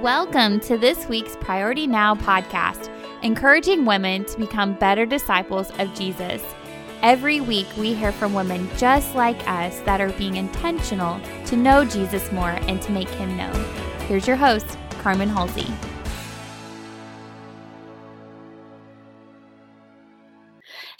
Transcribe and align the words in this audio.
Welcome 0.00 0.60
to 0.60 0.78
this 0.78 1.06
week's 1.10 1.36
Priority 1.36 1.86
Now 1.86 2.14
podcast, 2.14 2.90
encouraging 3.22 3.84
women 3.84 4.24
to 4.24 4.38
become 4.38 4.72
better 4.72 5.04
disciples 5.04 5.70
of 5.78 5.92
Jesus. 5.92 6.42
Every 7.02 7.42
week, 7.42 7.66
we 7.76 7.92
hear 7.92 8.10
from 8.10 8.32
women 8.32 8.66
just 8.78 9.14
like 9.14 9.46
us 9.46 9.80
that 9.80 10.00
are 10.00 10.12
being 10.12 10.36
intentional 10.36 11.20
to 11.44 11.56
know 11.56 11.84
Jesus 11.84 12.32
more 12.32 12.52
and 12.62 12.80
to 12.80 12.92
make 12.92 13.10
him 13.10 13.36
known. 13.36 13.62
Here's 14.08 14.26
your 14.26 14.36
host, 14.36 14.78
Carmen 15.02 15.28
Halsey. 15.28 15.66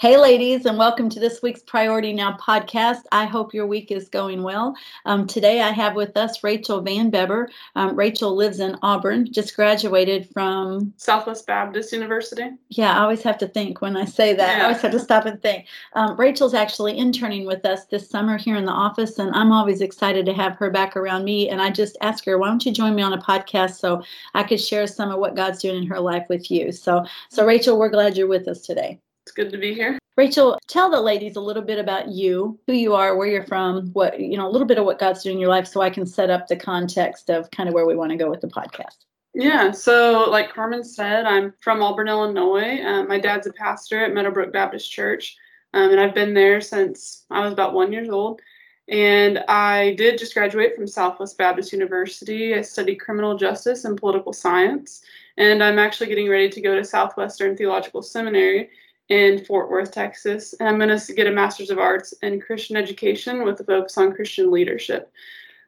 Hey, 0.01 0.17
ladies, 0.17 0.65
and 0.65 0.79
welcome 0.79 1.11
to 1.11 1.21
this 1.21 1.43
week's 1.43 1.63
Priority 1.63 2.15
Now 2.15 2.35
podcast. 2.39 3.03
I 3.13 3.27
hope 3.27 3.53
your 3.53 3.67
week 3.67 3.93
is 3.93 4.09
going 4.09 4.43
well. 4.43 4.75
Um, 5.05 5.27
today, 5.27 5.61
I 5.61 5.73
have 5.73 5.95
with 5.95 6.17
us 6.17 6.43
Rachel 6.43 6.81
Van 6.81 7.11
Bebber. 7.11 7.51
Um, 7.77 7.95
Rachel 7.95 8.35
lives 8.35 8.61
in 8.61 8.79
Auburn, 8.81 9.31
just 9.31 9.55
graduated 9.55 10.27
from 10.33 10.95
Southwest 10.97 11.47
Baptist 11.47 11.93
University. 11.93 12.49
Yeah, 12.71 12.97
I 12.97 13.03
always 13.03 13.23
have 13.25 13.37
to 13.41 13.49
think 13.49 13.83
when 13.83 13.95
I 13.95 14.07
say 14.07 14.33
that. 14.33 14.57
Yeah. 14.57 14.63
I 14.63 14.67
always 14.69 14.81
have 14.81 14.93
to 14.93 14.99
stop 14.99 15.27
and 15.27 15.43
think. 15.43 15.67
Um, 15.93 16.17
Rachel's 16.17 16.55
actually 16.55 16.97
interning 16.97 17.45
with 17.45 17.67
us 17.67 17.85
this 17.85 18.09
summer 18.09 18.39
here 18.39 18.57
in 18.57 18.65
the 18.65 18.73
office, 18.73 19.19
and 19.19 19.35
I'm 19.35 19.53
always 19.53 19.83
excited 19.83 20.25
to 20.25 20.33
have 20.33 20.57
her 20.57 20.71
back 20.71 20.97
around 20.97 21.25
me. 21.25 21.51
And 21.51 21.61
I 21.61 21.69
just 21.69 21.99
asked 22.01 22.25
her, 22.25 22.39
why 22.39 22.49
don't 22.49 22.65
you 22.65 22.73
join 22.73 22.95
me 22.95 23.03
on 23.03 23.13
a 23.13 23.21
podcast 23.21 23.75
so 23.75 24.03
I 24.33 24.45
could 24.45 24.63
share 24.63 24.87
some 24.87 25.11
of 25.11 25.21
what 25.21 25.37
God's 25.37 25.61
doing 25.61 25.83
in 25.83 25.89
her 25.89 26.01
life 26.01 26.25
with 26.31 26.51
you? 26.51 26.73
So, 26.73 27.05
so 27.29 27.45
Rachel, 27.45 27.79
we're 27.79 27.91
glad 27.91 28.17
you're 28.17 28.29
with 28.29 28.49
us 28.49 28.63
today. 28.63 28.99
It's 29.25 29.33
good 29.33 29.53
to 29.53 29.59
be 29.59 29.75
here. 29.75 29.99
Rachel, 30.17 30.59
tell 30.67 30.91
the 30.91 31.01
ladies 31.01 31.37
a 31.37 31.41
little 31.41 31.63
bit 31.63 31.79
about 31.79 32.09
you, 32.09 32.59
who 32.67 32.73
you 32.75 32.95
are, 32.95 33.17
where 33.17 33.29
you're 33.29 33.47
from, 33.47 33.87
what, 33.93 34.21
you 34.21 34.37
know, 34.37 34.47
a 34.47 34.51
little 34.51 34.67
bit 34.67 34.79
of 34.79 34.85
what 34.85 34.99
God's 34.99 35.23
doing 35.23 35.37
in 35.37 35.41
your 35.41 35.49
life 35.49 35.67
so 35.67 35.81
I 35.81 35.89
can 35.89 36.05
set 36.05 36.31
up 36.31 36.47
the 36.47 36.57
context 36.57 37.31
of 37.31 37.51
kind 37.51 37.69
of 37.69 37.75
where 37.75 37.87
we 37.87 37.97
want 37.97 38.11
to 38.11 38.19
go 38.19 38.29
with 38.29 38.41
the 38.41 38.49
podcast. 38.49 38.97
Yeah, 39.33 39.71
so 39.71 40.29
like 40.29 40.53
Carmen 40.53 40.83
said, 40.83 41.25
I'm 41.25 41.55
from 41.61 41.83
Auburn, 41.83 42.09
Illinois. 42.09 42.85
Um, 42.85 43.09
my 43.09 43.19
dad's 43.19 43.47
a 43.47 43.53
pastor 43.53 44.05
at 44.05 44.13
Meadowbrook 44.13 44.53
Baptist 44.53 44.91
Church, 44.91 45.37
um, 45.73 45.91
and 45.91 46.01
I've 46.01 46.15
been 46.15 46.35
there 46.35 46.61
since 46.61 47.25
I 47.31 47.41
was 47.41 47.53
about 47.53 47.73
one 47.73 47.93
years 47.93 48.11
old. 48.11 48.41
And 48.89 49.39
I 49.49 49.95
did 49.95 50.19
just 50.19 50.35
graduate 50.35 50.75
from 50.75 50.89
Southwest 50.89 51.39
Baptist 51.39 51.73
University. 51.73 52.57
I 52.57 52.63
studied 52.63 52.97
criminal 52.97 53.37
justice 53.37 53.85
and 53.85 53.97
political 53.97 54.33
science, 54.33 55.03
and 55.37 55.63
I'm 55.63 55.79
actually 55.79 56.09
getting 56.09 56.29
ready 56.29 56.49
to 56.49 56.61
go 56.61 56.75
to 56.75 56.85
Southwestern 56.85 57.57
Theological 57.57 58.03
Seminary 58.03 58.71
in 59.11 59.45
Fort 59.45 59.69
Worth, 59.69 59.91
Texas, 59.91 60.55
and 60.59 60.69
I'm 60.69 60.79
going 60.79 60.97
to 60.97 61.15
get 61.15 61.27
a 61.27 61.33
Master's 61.33 61.71
of 61.71 61.79
Arts 61.79 62.15
in 62.23 62.41
Christian 62.41 62.77
Education 62.77 63.45
with 63.45 63.61
a 63.61 63.65
focus 63.65 63.99
on 63.99 64.15
Christian 64.15 64.53
leadership. 64.53 65.13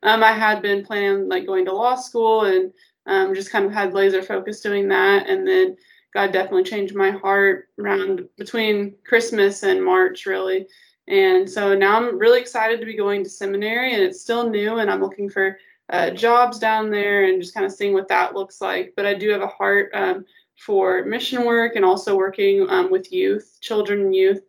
Um, 0.05 0.23
I 0.23 0.33
had 0.33 0.63
been 0.63 0.85
planning 0.85 1.29
like 1.29 1.45
going 1.45 1.65
to 1.67 1.73
law 1.73 1.97
school 1.97 2.45
and 2.45 2.73
um, 3.07 3.35
just 3.35 3.51
kind 3.51 3.65
of 3.65 3.73
had 3.73 3.95
laser 3.95 4.23
focus 4.23 4.61
doing 4.61 4.89
that, 4.89 5.29
and 5.29 5.47
then 5.47 5.77
God 6.15 6.33
definitely 6.33 6.63
changed 6.63 6.95
my 6.95 7.11
heart 7.11 7.69
around 7.81 8.29
between 8.39 8.95
Christmas 9.05 9.65
and 9.65 9.85
March, 9.85 10.25
really. 10.25 10.69
And 11.09 11.51
so 11.51 11.75
now 11.75 11.97
I'm 11.97 12.19
really 12.19 12.41
excited 12.41 12.79
to 12.79 12.87
be 12.87 12.97
going 12.97 13.25
to 13.25 13.31
seminary, 13.31 13.93
and 13.93 14.03
it's 14.03 14.21
still 14.21 14.49
new, 14.49 14.79
and 14.79 14.89
I'm 14.89 15.01
looking 15.01 15.29
for 15.29 15.59
uh, 15.91 16.11
jobs 16.11 16.61
down 16.61 16.91
there 16.91 17.25
and 17.25 17.43
just 17.43 17.55
kind 17.55 17.67
of 17.67 17.73
seeing 17.73 17.93
what 17.93 18.09
that 18.09 18.35
looks 18.35 18.61
like. 18.61 18.93
But 18.97 19.05
I 19.05 19.15
do 19.15 19.31
have 19.31 19.43
a 19.43 19.49
heart 19.49 19.91
um, 19.95 20.25
for 20.65 21.05
mission 21.05 21.45
work 21.45 21.75
and 21.75 21.85
also 21.85 22.17
working 22.17 22.69
um, 22.71 22.91
with 22.91 23.13
youth, 23.13 23.59
children 23.61 24.01
and 24.03 24.15
youth. 24.15 24.41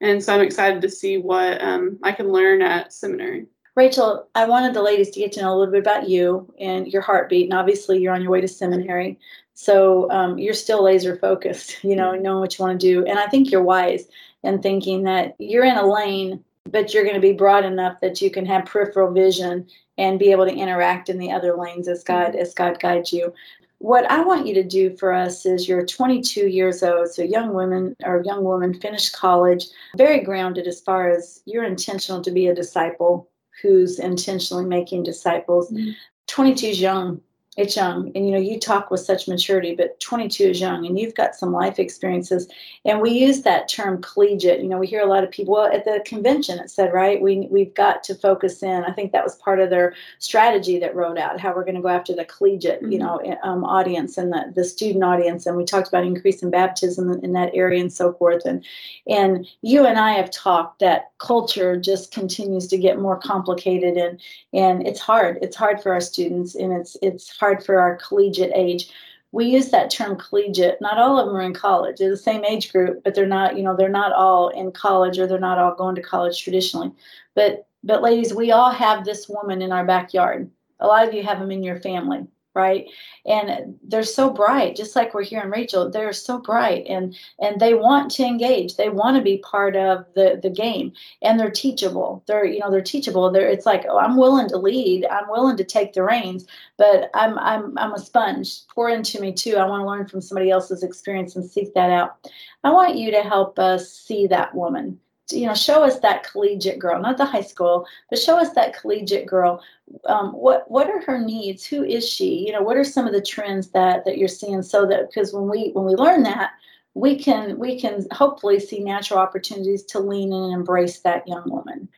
And 0.00 0.22
so 0.22 0.34
I'm 0.34 0.40
excited 0.40 0.82
to 0.82 0.88
see 0.88 1.18
what 1.18 1.62
um, 1.62 1.98
I 2.02 2.12
can 2.12 2.32
learn 2.32 2.62
at 2.62 2.92
seminary. 2.92 3.46
Rachel, 3.76 4.28
I 4.34 4.46
wanted 4.46 4.74
the 4.74 4.82
ladies 4.82 5.10
to 5.10 5.20
get 5.20 5.32
to 5.32 5.42
know 5.42 5.54
a 5.54 5.56
little 5.56 5.72
bit 5.72 5.80
about 5.80 6.08
you 6.08 6.52
and 6.58 6.88
your 6.88 7.02
heartbeat. 7.02 7.44
And 7.44 7.54
obviously, 7.54 7.98
you're 7.98 8.14
on 8.14 8.22
your 8.22 8.32
way 8.32 8.40
to 8.40 8.48
seminary. 8.48 9.18
So 9.54 10.10
um, 10.10 10.38
you're 10.38 10.54
still 10.54 10.82
laser 10.82 11.16
focused, 11.16 11.84
you 11.84 11.94
know, 11.94 12.14
knowing 12.14 12.40
what 12.40 12.58
you 12.58 12.64
want 12.64 12.80
to 12.80 12.86
do. 12.86 13.04
And 13.06 13.18
I 13.18 13.26
think 13.28 13.50
you're 13.50 13.62
wise 13.62 14.08
in 14.42 14.60
thinking 14.60 15.04
that 15.04 15.36
you're 15.38 15.64
in 15.64 15.76
a 15.76 15.86
lane, 15.86 16.42
but 16.64 16.92
you're 16.92 17.04
going 17.04 17.14
to 17.14 17.20
be 17.20 17.32
broad 17.32 17.64
enough 17.64 18.00
that 18.00 18.20
you 18.20 18.30
can 18.30 18.44
have 18.46 18.64
peripheral 18.64 19.12
vision 19.12 19.68
and 19.98 20.18
be 20.18 20.32
able 20.32 20.46
to 20.46 20.54
interact 20.54 21.10
in 21.10 21.18
the 21.18 21.30
other 21.30 21.56
lanes 21.56 21.86
as 21.86 22.02
God 22.02 22.34
as 22.34 22.54
God 22.54 22.80
guides 22.80 23.12
you 23.12 23.32
what 23.80 24.08
I 24.10 24.22
want 24.22 24.46
you 24.46 24.52
to 24.54 24.62
do 24.62 24.94
for 24.98 25.10
us 25.10 25.46
is 25.46 25.66
you're 25.66 25.84
22 25.84 26.48
years 26.48 26.82
old, 26.82 27.08
so 27.08 27.22
young 27.22 27.54
women 27.54 27.96
or 28.04 28.22
young 28.26 28.44
woman 28.44 28.78
finished 28.78 29.14
college, 29.14 29.64
very 29.96 30.20
grounded 30.20 30.66
as 30.66 30.82
far 30.82 31.08
as 31.08 31.42
you're 31.46 31.64
intentional 31.64 32.20
to 32.20 32.30
be 32.30 32.46
a 32.46 32.54
disciple 32.54 33.30
who's 33.62 33.98
intentionally 33.98 34.66
making 34.66 35.02
disciples. 35.02 35.70
Mm-hmm. 35.70 35.92
22 36.26 36.66
is 36.66 36.80
young 36.80 37.22
it's 37.60 37.76
young 37.76 38.10
and 38.14 38.26
you 38.26 38.32
know 38.32 38.38
you 38.38 38.58
talk 38.58 38.90
with 38.90 39.00
such 39.00 39.28
maturity 39.28 39.74
but 39.74 39.98
22 40.00 40.44
is 40.44 40.60
young 40.60 40.86
and 40.86 40.98
you've 40.98 41.14
got 41.14 41.34
some 41.34 41.52
life 41.52 41.78
experiences 41.78 42.48
and 42.84 43.00
we 43.00 43.10
use 43.10 43.42
that 43.42 43.68
term 43.68 44.00
collegiate. 44.00 44.60
You 44.60 44.68
know 44.68 44.78
we 44.78 44.86
hear 44.86 45.02
a 45.02 45.06
lot 45.06 45.24
of 45.24 45.30
people 45.30 45.54
well 45.54 45.72
at 45.72 45.84
the 45.84 46.02
convention 46.06 46.58
it 46.58 46.70
said 46.70 46.92
right 46.92 47.20
we, 47.20 47.48
we've 47.50 47.74
got 47.74 48.02
to 48.04 48.14
focus 48.14 48.62
in. 48.62 48.84
I 48.84 48.92
think 48.92 49.12
that 49.12 49.24
was 49.24 49.36
part 49.36 49.60
of 49.60 49.70
their 49.70 49.94
strategy 50.18 50.78
that 50.78 50.94
wrote 50.94 51.18
out 51.18 51.38
how 51.38 51.54
we're 51.54 51.64
going 51.64 51.74
to 51.76 51.82
go 51.82 51.88
after 51.88 52.14
the 52.14 52.24
collegiate 52.24 52.82
mm-hmm. 52.82 52.92
you 52.92 52.98
know 52.98 53.20
um, 53.42 53.64
audience 53.64 54.16
and 54.18 54.32
the, 54.32 54.52
the 54.54 54.64
student 54.64 55.04
audience 55.04 55.46
and 55.46 55.56
we 55.56 55.64
talked 55.64 55.88
about 55.88 56.04
increasing 56.04 56.50
baptism 56.50 57.10
in 57.22 57.32
that 57.32 57.50
area 57.54 57.80
and 57.80 57.92
so 57.92 58.12
forth 58.14 58.44
and 58.44 58.64
and 59.06 59.46
you 59.62 59.86
and 59.86 59.98
i 59.98 60.12
have 60.12 60.30
talked 60.30 60.80
that 60.80 61.10
culture 61.18 61.76
just 61.76 62.12
continues 62.12 62.66
to 62.66 62.78
get 62.78 62.98
more 62.98 63.18
complicated 63.18 63.96
and 63.96 64.20
and 64.52 64.86
it's 64.86 65.00
hard. 65.00 65.38
It's 65.42 65.56
hard 65.56 65.82
for 65.82 65.92
our 65.92 66.00
students 66.00 66.54
and 66.54 66.72
it's 66.72 66.96
it's 67.02 67.36
hard 67.36 67.49
for 67.58 67.80
our 67.80 67.96
collegiate 67.96 68.52
age. 68.54 68.90
We 69.32 69.46
use 69.46 69.70
that 69.70 69.90
term 69.90 70.16
collegiate. 70.16 70.80
Not 70.80 70.98
all 70.98 71.18
of 71.18 71.26
them 71.26 71.36
are 71.36 71.42
in 71.42 71.54
college. 71.54 71.98
They're 71.98 72.10
the 72.10 72.16
same 72.16 72.44
age 72.44 72.72
group, 72.72 73.02
but 73.04 73.14
they're 73.14 73.26
not, 73.26 73.56
you 73.56 73.62
know, 73.62 73.76
they're 73.76 73.88
not 73.88 74.12
all 74.12 74.48
in 74.48 74.72
college 74.72 75.18
or 75.18 75.26
they're 75.26 75.38
not 75.38 75.58
all 75.58 75.74
going 75.74 75.94
to 75.94 76.02
college 76.02 76.42
traditionally. 76.42 76.92
But 77.34 77.66
but 77.82 78.02
ladies, 78.02 78.34
we 78.34 78.52
all 78.52 78.70
have 78.70 79.04
this 79.04 79.28
woman 79.28 79.62
in 79.62 79.72
our 79.72 79.86
backyard. 79.86 80.50
A 80.80 80.86
lot 80.86 81.06
of 81.06 81.14
you 81.14 81.22
have 81.22 81.38
them 81.38 81.50
in 81.50 81.62
your 81.62 81.80
family 81.80 82.26
right? 82.54 82.86
And 83.26 83.78
they're 83.82 84.02
so 84.02 84.30
bright 84.30 84.76
just 84.76 84.96
like 84.96 85.14
we're 85.14 85.22
hearing 85.22 85.50
rachel 85.50 85.90
they're 85.90 86.12
so 86.12 86.38
bright 86.38 86.84
and 86.88 87.16
and 87.38 87.60
they 87.60 87.74
want 87.74 88.10
to 88.12 88.24
engage. 88.24 88.76
They 88.76 88.88
want 88.88 89.16
to 89.16 89.22
be 89.22 89.38
part 89.38 89.76
of 89.76 90.04
the 90.14 90.38
the 90.42 90.50
game 90.50 90.92
and 91.22 91.38
they're 91.38 91.50
teachable. 91.50 92.22
They're 92.26 92.44
you 92.44 92.60
know 92.60 92.70
they're 92.70 92.82
teachable. 92.82 93.30
They're 93.30 93.48
it's 93.48 93.66
like 93.66 93.84
oh 93.88 93.98
i'm 93.98 94.16
willing 94.16 94.48
to 94.48 94.56
lead. 94.56 95.06
I'm 95.06 95.28
willing 95.28 95.56
to 95.56 95.64
take 95.64 95.92
the 95.92 96.02
reins 96.02 96.46
but 96.76 97.10
i'm 97.14 97.38
i'm 97.38 97.76
i'm 97.78 97.92
a 97.92 97.98
sponge. 97.98 98.66
Pour 98.68 98.88
into 98.88 99.20
me 99.20 99.32
too. 99.32 99.56
I 99.56 99.66
want 99.66 99.82
to 99.82 99.86
learn 99.86 100.08
from 100.08 100.20
somebody 100.20 100.50
else's 100.50 100.82
experience 100.82 101.36
and 101.36 101.44
seek 101.44 101.74
that 101.74 101.90
out. 101.90 102.28
I 102.64 102.70
want 102.70 102.96
you 102.96 103.10
to 103.10 103.22
help 103.22 103.58
us 103.58 103.92
see 103.92 104.26
that 104.28 104.54
woman 104.54 104.98
you 105.32 105.46
know 105.46 105.54
show 105.54 105.82
us 105.82 105.98
that 106.00 106.24
collegiate 106.30 106.78
girl 106.78 107.00
not 107.00 107.16
the 107.16 107.24
high 107.24 107.40
school 107.42 107.86
but 108.08 108.18
show 108.18 108.38
us 108.38 108.50
that 108.54 108.78
collegiate 108.78 109.26
girl. 109.26 109.62
Um, 110.06 110.32
what 110.32 110.70
what 110.70 110.88
are 110.88 111.02
her 111.02 111.18
needs? 111.18 111.64
Who 111.66 111.84
is 111.84 112.08
she? 112.08 112.46
You 112.46 112.52
know 112.52 112.62
what 112.62 112.76
are 112.76 112.84
some 112.84 113.06
of 113.06 113.12
the 113.12 113.22
trends 113.22 113.68
that 113.70 114.04
that 114.04 114.18
you're 114.18 114.28
seeing 114.28 114.62
so 114.62 114.86
that 114.86 115.08
because 115.08 115.32
when 115.32 115.48
we 115.48 115.70
when 115.72 115.84
we 115.84 115.94
learn 115.94 116.22
that 116.24 116.52
we 116.94 117.16
can 117.16 117.58
we 117.58 117.80
can 117.80 118.06
hopefully 118.12 118.58
see 118.58 118.80
natural 118.80 119.20
opportunities 119.20 119.84
to 119.84 120.00
lean 120.00 120.32
in 120.32 120.42
and 120.42 120.52
embrace 120.52 121.00
that 121.00 121.26
young 121.26 121.48
woman. 121.50 121.88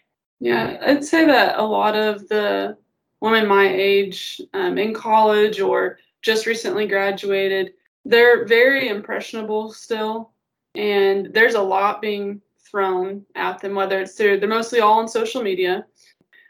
Yeah 0.40 0.78
i'd 0.86 1.04
say 1.04 1.24
that 1.24 1.58
a 1.58 1.62
lot 1.62 1.94
of 1.94 2.28
the 2.28 2.76
women 3.20 3.46
my 3.46 3.68
age 3.68 4.40
um, 4.54 4.76
in 4.76 4.92
college 4.92 5.60
or 5.60 5.98
just 6.20 6.46
recently 6.46 6.86
graduated 6.86 7.74
they're 8.04 8.44
very 8.46 8.88
impressionable 8.88 9.72
still 9.72 10.32
and 10.74 11.32
there's 11.32 11.54
a 11.54 11.62
lot 11.62 12.02
being 12.02 12.40
thrown 12.72 13.24
at 13.36 13.60
them, 13.60 13.76
whether 13.76 14.00
it's 14.00 14.14
through, 14.14 14.40
they're 14.40 14.48
mostly 14.48 14.80
all 14.80 14.98
on 14.98 15.06
social 15.06 15.42
media. 15.42 15.86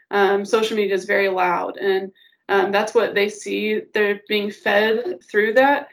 Um, 0.09 0.45
social 0.45 0.75
media 0.75 0.95
is 0.95 1.05
very 1.05 1.29
loud, 1.29 1.77
and 1.77 2.11
um, 2.49 2.71
that's 2.71 2.95
what 2.95 3.13
they 3.13 3.29
see. 3.29 3.81
They're 3.93 4.21
being 4.27 4.49
fed 4.49 5.19
through 5.29 5.53
that. 5.53 5.89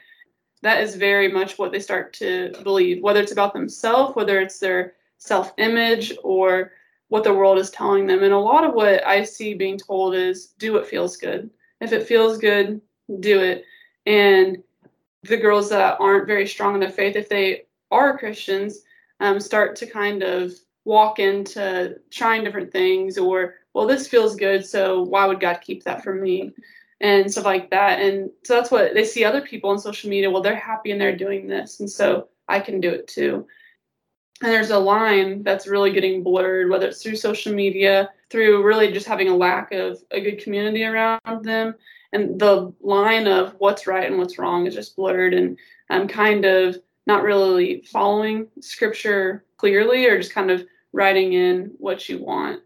That 0.63 0.81
is 0.81 0.95
very 0.95 1.27
much 1.27 1.59
what 1.59 1.71
they 1.71 1.79
start 1.79 2.13
to 2.13 2.53
believe, 2.63 3.03
whether 3.03 3.19
it's 3.19 3.31
about 3.31 3.53
themselves, 3.53 4.15
whether 4.15 4.39
it's 4.39 4.59
their 4.59 4.93
self 5.17 5.53
image, 5.57 6.13
or 6.23 6.71
what 7.09 7.23
the 7.23 7.33
world 7.33 7.57
is 7.57 7.71
telling 7.71 8.07
them. 8.07 8.23
And 8.23 8.33
a 8.33 8.39
lot 8.39 8.63
of 8.63 8.73
what 8.73 9.05
I 9.05 9.23
see 9.23 9.53
being 9.53 9.77
told 9.77 10.15
is 10.15 10.53
do 10.59 10.73
what 10.73 10.87
feels 10.87 11.17
good. 11.17 11.49
If 11.81 11.93
it 11.93 12.07
feels 12.07 12.37
good, 12.37 12.79
do 13.19 13.41
it. 13.41 13.65
And 14.05 14.63
the 15.23 15.37
girls 15.37 15.69
that 15.69 15.97
aren't 15.99 16.27
very 16.27 16.47
strong 16.47 16.75
in 16.75 16.79
their 16.79 16.89
faith, 16.89 17.15
if 17.15 17.27
they 17.27 17.63
are 17.91 18.17
Christians, 18.17 18.81
um, 19.21 19.39
start 19.39 19.75
to 19.77 19.85
kind 19.85 20.23
of 20.23 20.51
walk 20.83 21.19
into 21.19 21.95
trying 22.09 22.43
different 22.43 22.71
things 22.71 23.17
or 23.17 23.55
well 23.73 23.85
this 23.85 24.07
feels 24.07 24.35
good 24.35 24.65
so 24.65 25.03
why 25.03 25.25
would 25.27 25.39
god 25.39 25.59
keep 25.61 25.83
that 25.83 26.03
from 26.03 26.21
me? 26.21 26.51
And 26.99 27.31
stuff 27.31 27.45
like 27.45 27.71
that. 27.71 27.99
And 27.99 28.29
so 28.43 28.53
that's 28.53 28.69
what 28.69 28.93
they 28.93 29.03
see 29.05 29.23
other 29.23 29.41
people 29.41 29.71
on 29.71 29.79
social 29.79 30.09
media 30.09 30.29
well 30.29 30.41
they're 30.41 30.55
happy 30.55 30.91
and 30.91 30.99
they're 30.99 31.15
doing 31.15 31.47
this 31.47 31.79
and 31.79 31.89
so 31.89 32.27
i 32.49 32.59
can 32.59 32.79
do 32.81 32.89
it 32.89 33.07
too. 33.07 33.47
And 34.43 34.51
there's 34.51 34.71
a 34.71 34.79
line 34.79 35.43
that's 35.43 35.67
really 35.67 35.91
getting 35.91 36.23
blurred 36.23 36.69
whether 36.69 36.87
it's 36.87 37.01
through 37.01 37.15
social 37.15 37.53
media 37.53 38.09
through 38.29 38.63
really 38.63 38.91
just 38.91 39.07
having 39.07 39.29
a 39.29 39.35
lack 39.35 39.71
of 39.71 39.99
a 40.11 40.19
good 40.19 40.43
community 40.43 40.83
around 40.83 41.43
them. 41.43 41.75
And 42.13 42.39
the 42.39 42.73
line 42.81 43.27
of 43.27 43.55
what's 43.59 43.87
right 43.87 44.07
and 44.07 44.17
what's 44.17 44.37
wrong 44.37 44.65
is 44.67 44.75
just 44.75 44.95
blurred 44.95 45.33
and 45.33 45.57
i'm 45.89 46.07
kind 46.07 46.45
of 46.45 46.77
not 47.07 47.23
really 47.23 47.83
following 47.91 48.47
scripture 48.59 49.45
clearly 49.57 50.05
or 50.05 50.17
just 50.17 50.33
kind 50.33 50.51
of 50.51 50.65
writing 50.93 51.33
in 51.33 51.71
what 51.77 52.07
you 52.09 52.23
want. 52.23 52.61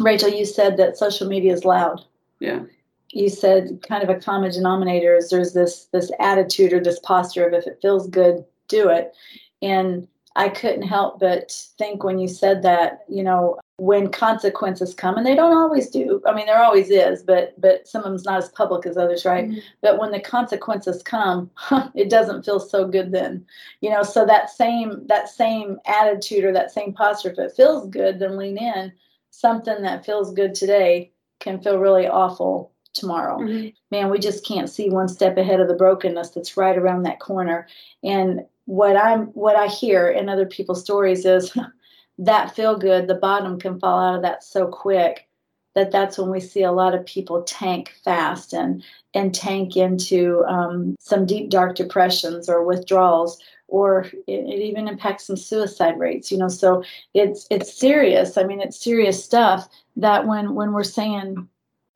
Rachel 0.00 0.28
you 0.28 0.44
said 0.44 0.76
that 0.76 0.96
social 0.96 1.28
media 1.28 1.52
is 1.52 1.64
loud. 1.64 2.00
Yeah. 2.40 2.62
You 3.10 3.28
said 3.28 3.84
kind 3.88 4.02
of 4.02 4.08
a 4.08 4.18
common 4.18 4.50
denominator 4.50 5.14
is 5.14 5.30
there's 5.30 5.52
this 5.52 5.86
this 5.92 6.10
attitude 6.18 6.72
or 6.72 6.80
this 6.80 6.98
posture 7.00 7.46
of 7.46 7.54
if 7.54 7.66
it 7.66 7.78
feels 7.80 8.08
good 8.08 8.44
do 8.68 8.88
it. 8.88 9.14
And 9.62 10.08
i 10.36 10.48
couldn't 10.48 10.82
help 10.82 11.18
but 11.18 11.52
think 11.78 12.04
when 12.04 12.18
you 12.18 12.28
said 12.28 12.62
that 12.62 13.04
you 13.08 13.22
know 13.22 13.58
when 13.76 14.08
consequences 14.08 14.94
come 14.94 15.16
and 15.16 15.26
they 15.26 15.34
don't 15.34 15.56
always 15.56 15.90
do 15.90 16.22
i 16.26 16.32
mean 16.32 16.46
there 16.46 16.62
always 16.62 16.90
is 16.90 17.22
but 17.22 17.60
but 17.60 17.86
some 17.88 18.02
of 18.02 18.04
them's 18.04 18.24
not 18.24 18.38
as 18.38 18.48
public 18.50 18.86
as 18.86 18.96
others 18.96 19.24
right? 19.24 19.48
Mm-hmm. 19.48 19.58
but 19.82 19.98
when 19.98 20.12
the 20.12 20.20
consequences 20.20 21.02
come 21.02 21.50
it 21.94 22.08
doesn't 22.08 22.44
feel 22.44 22.60
so 22.60 22.86
good 22.86 23.12
then. 23.12 23.44
You 23.80 23.90
know 23.90 24.02
so 24.02 24.24
that 24.26 24.50
same 24.50 25.06
that 25.08 25.28
same 25.28 25.78
attitude 25.86 26.44
or 26.44 26.52
that 26.52 26.70
same 26.70 26.92
posture 26.92 27.30
if 27.30 27.38
it 27.38 27.52
feels 27.56 27.88
good 27.88 28.18
then 28.18 28.36
lean 28.36 28.58
in. 28.58 28.92
Something 29.30 29.82
that 29.82 30.06
feels 30.06 30.32
good 30.32 30.54
today 30.54 31.10
can 31.40 31.60
feel 31.60 31.78
really 31.78 32.06
awful 32.06 32.72
tomorrow. 32.92 33.38
Mm-hmm. 33.38 33.68
man 33.90 34.10
we 34.10 34.18
just 34.18 34.46
can't 34.46 34.70
see 34.70 34.88
one 34.88 35.08
step 35.08 35.36
ahead 35.36 35.60
of 35.60 35.66
the 35.66 35.74
brokenness 35.74 36.30
that's 36.30 36.56
right 36.56 36.78
around 36.78 37.02
that 37.02 37.18
corner. 37.18 37.66
And 38.04 38.44
what 38.66 38.96
i'm 38.96 39.26
what 39.28 39.56
i 39.56 39.66
hear 39.66 40.08
in 40.08 40.28
other 40.28 40.46
people's 40.46 40.82
stories 40.82 41.24
is 41.24 41.56
that 42.18 42.54
feel 42.54 42.76
good, 42.76 43.08
the 43.08 43.14
bottom 43.14 43.58
can 43.58 43.78
fall 43.78 43.98
out 43.98 44.16
of 44.16 44.22
that 44.22 44.44
so 44.44 44.66
quick 44.66 45.28
that 45.74 45.90
that's 45.90 46.16
when 46.16 46.30
we 46.30 46.38
see 46.38 46.62
a 46.62 46.70
lot 46.70 46.94
of 46.94 47.04
people 47.04 47.42
tank 47.42 47.92
fast 48.04 48.52
and 48.52 48.82
and 49.12 49.34
tank 49.34 49.76
into 49.76 50.44
um, 50.46 50.94
some 51.00 51.26
deep 51.26 51.50
dark 51.50 51.74
depressions 51.74 52.48
or 52.48 52.64
withdrawals 52.64 53.40
or 53.66 54.02
it, 54.28 54.46
it, 54.46 54.60
even 54.60 54.86
impacts 54.86 55.26
some 55.26 55.36
suicide 55.36 55.98
rates 55.98 56.30
you 56.30 56.38
know? 56.38 56.48
So 56.48 56.84
it's 57.12 57.46
it's 57.50 57.76
serious. 57.76 58.38
I 58.38 58.44
mean 58.44 58.60
it's 58.60 58.82
serious 58.82 59.24
stuff 59.24 59.68
that 59.96 60.26
when 60.26 60.54
when 60.54 60.72
we're 60.72 60.84
saying 60.84 61.48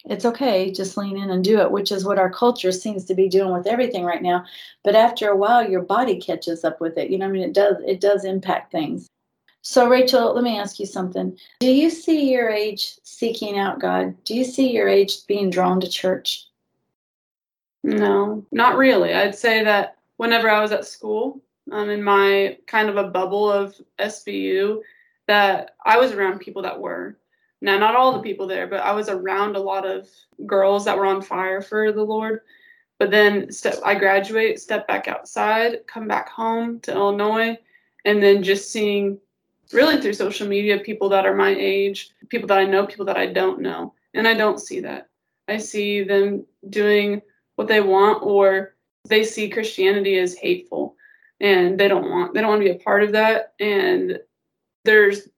it's 0.08 0.25
okay 0.25 0.70
just 0.70 0.96
lean 0.96 1.16
in 1.16 1.31
and 1.31 1.44
do 1.44 1.60
it 1.60 1.70
which 1.70 1.93
is 1.93 2.05
what 2.05 2.19
our 2.19 2.31
culture 2.31 2.72
seems 2.72 3.05
to 3.05 3.14
be 3.14 3.28
doing 3.28 3.52
with 3.52 3.66
everything 3.66 4.05
right 4.05 4.22
now 4.22 4.44
but 4.84 4.94
after 4.94 5.28
a 5.28 5.37
while 5.37 5.69
your 5.69 5.82
body 5.82 6.20
catches 6.20 6.64
up 6.64 6.81
with 6.81 6.96
it 6.99 7.10
you 7.10 7.19
know 7.19 7.26
i 7.26 7.28
mean 7.28 7.43
it 7.43 7.55
does 7.55 7.76
it 7.87 8.00
does 8.00 8.25
impact 8.25 8.72
things 8.72 9.08
so, 9.62 9.87
Rachel, 9.87 10.32
let 10.34 10.44
me 10.44 10.58
ask 10.58 10.78
you 10.81 10.87
something. 10.87 11.37
Do 11.60 11.70
you 11.70 11.90
see 11.90 12.31
your 12.31 12.49
age 12.49 12.94
seeking 13.02 13.58
out 13.58 13.81
God? 13.81 14.16
Do 14.25 14.34
you 14.34 14.43
see 14.43 14.70
your 14.70 14.88
age 14.88 15.26
being 15.26 15.50
drawn 15.50 15.81
to 15.81 15.88
church? 15.88 16.46
No, 17.82 18.46
not 18.50 18.78
really. 18.78 19.12
I'd 19.12 19.34
say 19.34 19.62
that 19.64 19.99
whenever 20.16 20.49
I 20.49 20.61
was 20.61 20.72
at 20.72 20.87
school, 20.87 21.43
um, 21.70 21.90
in 21.90 22.02
my 22.02 22.56
kind 22.66 22.88
of 22.88 22.96
a 22.96 23.08
bubble 23.08 23.52
of 23.52 23.75
SBU, 23.99 24.81
that 25.26 25.76
I 25.84 25.99
was 25.99 26.12
around 26.12 26.38
people 26.38 26.62
that 26.62 26.81
were. 26.81 27.19
Now, 27.60 27.78
not 27.78 27.96
all 27.96 28.12
the 28.12 28.22
people 28.22 28.46
there, 28.46 28.66
but 28.66 28.81
I 28.81 28.93
was 28.93 29.08
around 29.08 29.56
a 29.56 29.60
lot 29.60 29.87
of 29.87 30.08
girls 30.46 30.84
that 30.84 30.96
were 30.96 31.06
on 31.06 31.22
fire 31.22 31.60
for 31.60 31.93
the 31.93 32.02
Lord. 32.02 32.40
But 32.99 33.10
then 33.10 33.50
step, 33.52 33.76
I 33.84 33.94
graduate, 33.94 34.60
step 34.60 34.87
back 34.87 35.08
outside, 35.08 35.87
come 35.87 36.06
back 36.08 36.28
home 36.28 36.81
to 36.81 36.93
Illinois, 36.93 37.58
and 38.05 38.22
then 38.22 38.43
just 38.43 38.70
seeing 38.70 39.19
really 39.72 40.00
through 40.00 40.14
social 40.14 40.49
media 40.49 40.78
people 40.78 41.08
that 41.10 41.26
are 41.26 41.34
my 41.34 41.55
age, 41.56 42.10
people 42.28 42.49
that 42.49 42.58
I 42.58 42.64
know, 42.64 42.87
people 42.87 43.06
that 43.06 43.16
I 43.16 43.26
don't 43.26 43.61
know. 43.61 43.94
And 44.14 44.26
I 44.26 44.34
don't 44.34 44.61
see 44.61 44.81
that. 44.81 45.08
I 45.49 45.58
see 45.58 46.02
them 46.02 46.44
doing 46.70 47.22
what 47.56 47.69
they 47.69 47.81
want 47.81 48.22
or 48.22 48.75
they 49.08 49.25
see 49.25 49.49
Christianity 49.49 50.19
as 50.19 50.37
hateful 50.37 50.96
and 51.40 51.78
they 51.78 51.88
don't 51.88 52.11
want 52.11 52.34
they 52.34 52.40
don't 52.40 52.50
want 52.50 52.62
to 52.62 52.69
be 52.69 52.76
a 52.76 52.84
part 52.84 53.02
of 53.02 53.12
that 53.12 53.54
and 53.61 54.19
there's 54.84 55.28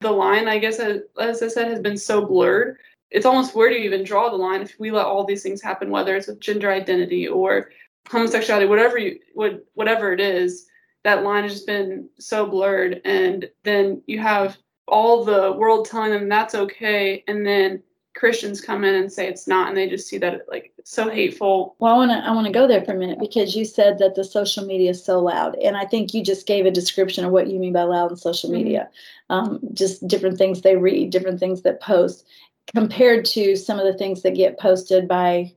the 0.00 0.10
line 0.10 0.48
I 0.48 0.58
guess 0.58 0.78
as 0.80 1.42
I 1.42 1.48
said 1.48 1.68
has 1.68 1.80
been 1.80 1.96
so 1.96 2.24
blurred. 2.24 2.78
It's 3.10 3.26
almost 3.26 3.54
where 3.54 3.68
do 3.68 3.76
you 3.76 3.82
even 3.82 4.04
draw 4.04 4.30
the 4.30 4.36
line 4.36 4.62
if 4.62 4.78
we 4.78 4.90
let 4.90 5.06
all 5.06 5.24
these 5.24 5.42
things 5.42 5.60
happen 5.60 5.90
whether 5.90 6.14
it's 6.16 6.28
with 6.28 6.40
gender 6.40 6.70
identity 6.70 7.26
or 7.28 7.70
homosexuality 8.08 8.66
whatever 8.66 8.98
you 8.98 9.18
what 9.34 9.64
whatever 9.74 10.12
it 10.12 10.20
is 10.20 10.70
that 11.04 11.24
line 11.24 11.44
has 11.44 11.52
just 11.52 11.66
been 11.66 12.08
so 12.18 12.46
blurred. 12.46 13.00
And 13.04 13.48
then 13.64 14.02
you 14.06 14.18
have 14.18 14.58
all 14.86 15.24
the 15.24 15.52
world 15.52 15.86
telling 15.86 16.10
them 16.10 16.28
that's 16.28 16.54
okay, 16.54 17.24
and 17.28 17.46
then 17.46 17.82
Christians 18.14 18.60
come 18.60 18.84
in 18.84 18.94
and 18.94 19.12
say 19.12 19.28
it's 19.28 19.46
not, 19.46 19.68
and 19.68 19.76
they 19.76 19.88
just 19.88 20.08
see 20.08 20.18
that 20.18 20.34
it's 20.34 20.48
like 20.48 20.72
it's 20.78 20.90
so 20.90 21.08
hateful. 21.08 21.76
Well, 21.78 21.94
I 21.94 21.96
want 21.96 22.10
to 22.10 22.28
I 22.28 22.32
want 22.32 22.46
to 22.46 22.52
go 22.52 22.66
there 22.66 22.84
for 22.84 22.92
a 22.92 22.98
minute 22.98 23.18
because 23.18 23.54
you 23.54 23.64
said 23.64 23.98
that 23.98 24.14
the 24.14 24.24
social 24.24 24.64
media 24.66 24.90
is 24.90 25.04
so 25.04 25.20
loud, 25.20 25.56
and 25.62 25.76
I 25.76 25.84
think 25.86 26.12
you 26.12 26.22
just 26.22 26.46
gave 26.46 26.66
a 26.66 26.70
description 26.70 27.24
of 27.24 27.32
what 27.32 27.48
you 27.48 27.58
mean 27.58 27.72
by 27.72 27.84
loud 27.84 28.10
in 28.10 28.16
social 28.16 28.50
mm-hmm. 28.50 28.64
media. 28.64 28.88
Um, 29.30 29.60
just 29.72 30.06
different 30.08 30.38
things 30.38 30.60
they 30.60 30.76
read, 30.76 31.10
different 31.10 31.38
things 31.38 31.62
that 31.62 31.80
post, 31.80 32.26
compared 32.74 33.24
to 33.26 33.54
some 33.54 33.78
of 33.78 33.86
the 33.86 33.96
things 33.96 34.22
that 34.22 34.34
get 34.34 34.58
posted 34.58 35.06
by 35.06 35.52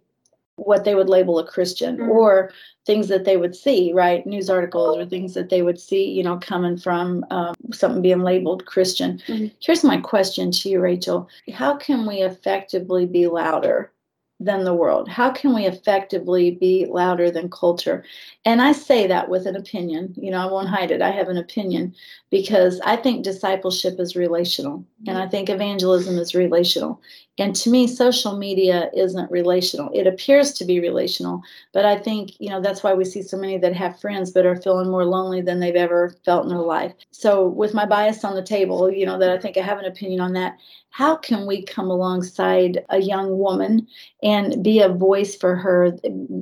what 0.56 0.84
they 0.84 0.96
would 0.96 1.10
label 1.10 1.40
a 1.40 1.48
Christian 1.48 1.98
mm-hmm. 1.98 2.10
or 2.10 2.52
things 2.86 3.08
that 3.08 3.26
they 3.26 3.38
would 3.38 3.56
see, 3.56 3.92
right? 3.94 4.26
News 4.26 4.50
articles 4.50 4.98
or 4.98 5.06
things 5.06 5.34
that 5.34 5.50
they 5.50 5.62
would 5.62 5.80
see, 5.80 6.10
you 6.12 6.24
know, 6.24 6.38
coming 6.38 6.78
from 6.78 7.26
um, 7.32 7.56
something 7.72 8.02
being 8.02 8.22
labeled 8.22 8.66
Christian. 8.66 9.22
Mm-hmm. 9.28 9.48
Here's 9.60 9.84
my 9.84 9.98
question 9.98 10.52
to 10.52 10.70
you, 10.70 10.80
Rachel 10.80 11.28
How 11.54 11.76
can 11.76 12.06
we 12.06 12.18
effectively 12.18 13.06
be 13.06 13.28
louder 13.28 13.92
than 14.40 14.64
the 14.64 14.74
world? 14.74 15.08
How 15.08 15.32
can 15.32 15.54
we 15.54 15.66
effectively 15.66 16.52
be 16.52 16.86
louder 16.90 17.32
than 17.32 17.50
culture? 17.50 18.04
And 18.46 18.62
I 18.62 18.74
say 18.74 19.08
that 19.08 19.30
with 19.30 19.46
an 19.46 19.56
opinion. 19.56 20.14
You 20.18 20.32
know, 20.32 20.40
I 20.40 20.52
won't 20.52 20.70
hide 20.70 20.92
it. 20.92 21.02
I 21.02 21.12
have 21.12 21.30
an 21.30 21.38
opinion 21.38 21.96
because 22.30 22.82
I 22.84 22.96
think 22.98 23.24
discipleship 23.24 24.00
is 24.00 24.16
relational 24.16 24.86
and 25.08 25.18
I 25.18 25.28
think 25.28 25.50
evangelism 25.50 26.18
is 26.18 26.36
relational. 26.36 27.02
And 27.40 27.56
to 27.56 27.72
me, 27.72 27.88
social 27.88 28.38
media 28.38 28.92
isn't 28.94 29.32
relational. 29.32 29.90
It 29.92 30.06
appears 30.06 30.54
to 30.54 30.66
be 30.66 30.80
relational, 30.80 31.42
but 31.72 31.84
I 31.84 31.98
think, 31.98 32.40
you 32.40 32.50
know, 32.50 32.62
that's 32.62 32.84
why 32.84 32.94
we 32.94 33.06
see 33.06 33.24
so 33.24 33.38
many 33.38 33.58
that 33.58 33.74
have 33.74 34.00
friends 34.00 34.30
but 34.30 34.46
are 34.46 34.62
feeling 34.62 34.92
more 34.92 35.06
lonely 35.06 35.42
than 35.42 35.60
they've 35.60 35.76
ever 35.76 36.16
felt 36.26 36.44
in 36.44 36.50
their 36.50 36.60
life. 36.60 36.94
So, 37.10 37.48
with 37.48 37.74
my 37.74 37.88
bias 37.88 38.24
on 38.24 38.36
the 38.36 38.44
table, 38.44 38.92
you 38.92 39.08
know, 39.08 39.18
that 39.18 39.32
I 39.32 39.40
think 39.40 39.58
I 39.58 39.62
have 39.62 39.80
an 39.80 39.86
opinion 39.86 40.22
on 40.22 40.34
that, 40.34 40.58
how 40.92 41.16
can 41.16 41.48
we 41.48 41.64
come 41.64 41.90
alongside 41.90 42.86
a 42.90 43.00
young 43.00 43.40
woman 43.40 43.88
and 44.22 44.64
be 44.64 44.80
a 44.80 44.90
voice 44.90 45.36
for 45.36 45.56
her? 45.56 45.98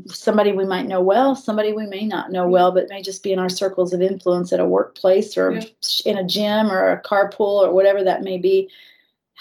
Somebody 0.08 0.52
we 0.52 0.66
might 0.66 0.88
know 0.88 1.00
well, 1.00 1.38
somebody 1.38 1.72
we 1.72 1.88
may 1.88 2.06
not 2.06 2.34
know 2.34 2.44
mm-hmm. 2.44 2.52
well, 2.52 2.74
but 2.74 2.90
may 2.90 3.02
just 3.02 3.24
be 3.24 3.32
in 3.32 3.40
our 3.40 3.48
circles 3.48 3.94
of 3.94 4.02
influence 4.02 4.52
at 4.52 4.60
a 4.60 4.66
workplace 4.66 5.38
or 5.38 5.54
yeah. 5.54 5.64
in 6.04 6.18
a 6.18 6.26
gym 6.26 6.70
or 6.70 6.92
a 6.92 7.02
carpool 7.02 7.66
or 7.66 7.74
whatever 7.74 8.04
that 8.04 8.24
may 8.24 8.38
be 8.38 8.70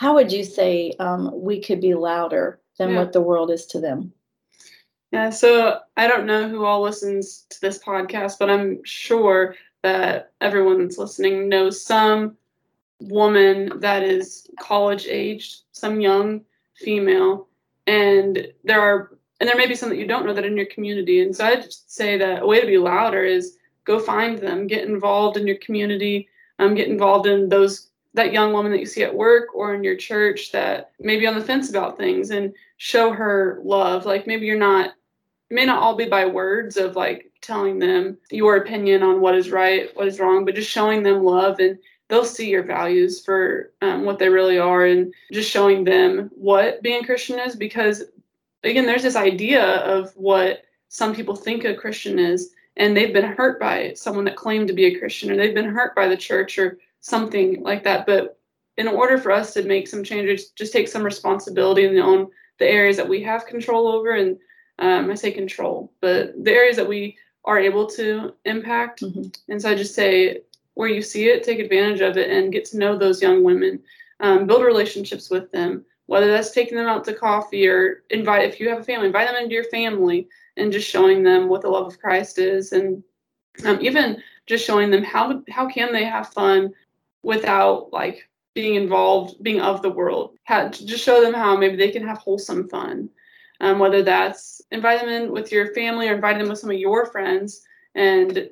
how 0.00 0.14
would 0.14 0.33
you 0.33 0.45
say 0.45 0.95
um, 0.99 1.30
we 1.35 1.61
could 1.61 1.78
be 1.78 1.92
louder 1.92 2.59
than 2.78 2.92
yeah. 2.92 2.97
what 2.97 3.12
the 3.12 3.21
world 3.21 3.50
is 3.50 3.66
to 3.66 3.78
them? 3.78 4.11
Yeah, 5.12 5.28
so 5.28 5.80
I 5.95 6.09
don't 6.09 6.25
know 6.25 6.49
who 6.49 6.64
all 6.64 6.80
listens 6.80 7.45
to 7.50 7.61
this 7.61 7.78
podcast, 7.78 8.38
but 8.38 8.49
I'm 8.49 8.83
sure 8.83 9.57
that 9.83 10.33
everyone 10.40 10.78
that's 10.78 10.97
listening 10.97 11.50
knows 11.50 11.85
some 11.85 12.38
woman 12.99 13.78
that 13.80 14.02
is 14.02 14.49
college 14.59 15.07
aged, 15.07 15.64
some 15.73 16.00
young 16.00 16.47
female, 16.76 17.49
and 17.87 18.49
there 18.64 18.80
are 18.80 19.19
and 19.38 19.47
there 19.47 19.57
may 19.57 19.66
be 19.66 19.75
some 19.75 19.90
that 19.90 19.99
you 19.99 20.07
don't 20.07 20.25
know 20.25 20.33
that 20.33 20.47
in 20.47 20.57
your 20.57 20.66
community. 20.66 21.21
And 21.21 21.37
so 21.37 21.45
I'd 21.45 21.71
say 21.71 22.16
that 22.16 22.42
a 22.42 22.47
way 22.47 22.62
to 22.62 22.66
be 22.66 22.78
louder 22.78 23.23
is 23.23 23.59
go 23.85 23.99
find 23.99 24.38
them, 24.38 24.66
get 24.66 24.88
involved 24.88 25.37
in 25.37 25.47
your 25.47 25.59
community, 25.59 26.26
um, 26.59 26.75
get 26.75 26.88
involved 26.88 27.26
in 27.26 27.50
those 27.50 27.89
that 28.14 28.33
young 28.33 28.52
woman 28.52 28.73
that 28.73 28.81
you 28.81 28.87
see 28.87 29.02
at 29.02 29.14
work 29.14 29.55
or 29.55 29.75
in 29.75 29.85
your 29.85 29.97
church 29.97 30.50
that 30.52 30.90
maybe 30.99 31.26
on 31.26 31.35
the 31.38 31.45
fence 31.45 31.71
about 31.71 31.97
things 31.97 32.31
and 32.31 32.52
show 32.76 33.12
her 33.12 33.61
love. 33.62 34.05
Like 34.05 34.26
maybe 34.26 34.47
you're 34.47 34.59
not, 34.59 34.87
it 35.50 35.55
may 35.55 35.64
not 35.64 35.83
all 35.83 35.97
be 35.97 36.07
by 36.07 36.26
words 36.26 36.76
of 36.76 36.97
like 36.97 37.31
telling 37.40 37.79
them 37.79 38.19
your 38.31 38.57
opinion 38.57 39.02
on 39.02 39.21
what 39.21 39.37
is 39.37 39.50
right, 39.50 39.95
what 39.95 40.09
is 40.09 40.19
wrong, 40.19 40.45
but 40.45 40.55
just 40.55 40.71
showing 40.71 41.02
them 41.02 41.25
love 41.25 41.61
and 41.61 41.79
they'll 42.09 42.25
see 42.25 42.50
your 42.50 42.64
values 42.64 43.25
for 43.25 43.73
um, 43.83 44.05
what 44.05 44.19
they 44.19 44.29
really 44.29 44.59
are 44.59 44.85
and 44.85 45.14
just 45.33 45.50
showing 45.50 45.85
them 45.85 46.31
what 46.35 46.83
being 46.83 47.05
Christian 47.05 47.38
is 47.38 47.55
because 47.55 48.02
again, 48.64 48.87
there's 48.87 49.05
this 49.05 49.17
idea 49.17 49.64
of 49.64 50.12
what 50.17 50.64
some 50.88 51.14
people 51.14 51.37
think 51.37 51.64
a 51.64 51.75
Christian 51.75 52.19
is 52.19 52.52
and 52.76 52.97
they've 52.97 53.12
been 53.12 53.25
hurt 53.25 53.61
by 53.61 53.93
someone 53.95 54.25
that 54.25 54.37
claimed 54.37 54.67
to 54.67 54.75
be 54.75 54.87
a 54.87 54.99
Christian 54.99 55.31
or 55.31 55.37
they've 55.37 55.55
been 55.55 55.71
hurt 55.71 55.95
by 55.95 56.09
the 56.09 56.17
church 56.17 56.59
or 56.59 56.79
something 57.00 57.62
like 57.62 57.85
that. 57.85 58.07
But 58.07 58.38
in 58.76 58.88
order 58.88 59.19
for 59.19 59.33
us 59.33 59.52
to 59.54 59.62
make 59.62 59.88
some 59.88 60.04
changes, 60.04 60.50
just 60.50 60.73
take 60.73 60.88
some 60.88 61.02
responsibility 61.02 61.85
and 61.85 61.99
own 61.99 62.28
the 62.59 62.66
areas 62.66 62.97
that 62.97 63.09
we 63.09 63.23
have 63.23 63.47
control 63.47 63.88
over. 63.88 64.12
And 64.12 64.38
um, 64.78 65.11
I 65.11 65.14
say 65.14 65.30
control, 65.30 65.92
but 66.00 66.33
the 66.42 66.52
areas 66.52 66.76
that 66.76 66.88
we 66.88 67.16
are 67.45 67.59
able 67.59 67.87
to 67.87 68.35
impact. 68.45 69.02
Mm-hmm. 69.02 69.28
And 69.49 69.61
so 69.61 69.71
I 69.71 69.75
just 69.75 69.95
say, 69.95 70.42
where 70.75 70.88
you 70.88 71.02
see 71.02 71.28
it, 71.28 71.42
take 71.42 71.59
advantage 71.59 72.00
of 72.00 72.16
it 72.16 72.30
and 72.30 72.52
get 72.52 72.64
to 72.66 72.78
know 72.78 72.97
those 72.97 73.21
young 73.21 73.42
women, 73.42 73.80
um, 74.21 74.47
build 74.47 74.62
relationships 74.62 75.28
with 75.28 75.50
them, 75.52 75.85
whether 76.07 76.30
that's 76.30 76.52
taking 76.52 76.78
them 76.78 76.87
out 76.87 77.04
to 77.04 77.12
coffee 77.12 77.69
or 77.69 78.02
invite 78.11 78.49
if 78.49 78.61
you 78.61 78.69
have 78.69 78.80
a 78.80 78.85
family, 78.85 79.07
invite 79.07 79.28
them 79.28 79.37
into 79.37 79.54
your 79.54 79.64
family 79.64 80.28
and 80.57 80.73
just 80.73 80.88
showing 80.88 81.23
them 81.23 81.49
what 81.49 81.61
the 81.61 81.69
love 81.69 81.87
of 81.87 81.99
Christ 81.99 82.38
is 82.38 82.73
and 82.73 83.02
um, 83.64 83.78
even 83.80 84.23
just 84.47 84.64
showing 84.64 84.90
them 84.90 85.04
how 85.04 85.42
how 85.50 85.69
can 85.69 85.92
they 85.92 86.04
have 86.04 86.33
fun 86.33 86.73
without 87.23 87.93
like 87.93 88.29
being 88.55 88.75
involved, 88.75 89.43
being 89.43 89.61
of 89.61 89.83
the 89.83 89.91
world. 89.91 90.35
How, 90.45 90.69
just 90.69 91.05
show 91.05 91.21
them 91.23 91.35
how 91.35 91.57
maybe 91.57 91.77
they 91.77 91.91
can 91.91 92.07
have 92.07 92.19
wholesome 92.19 92.69
fun. 92.69 93.09
Um, 93.62 93.79
whether 93.79 94.03
that's 94.03 94.62
invite 94.71 95.00
them 95.00 95.11
in 95.11 95.33
with 95.33 95.53
your 95.53 95.75
family 95.75 96.09
or 96.09 96.15
inviting 96.15 96.39
them 96.39 96.49
with 96.49 96.59
some 96.59 96.71
of 96.71 96.79
your 96.79 97.07
friends 97.07 97.62
and 97.95 98.49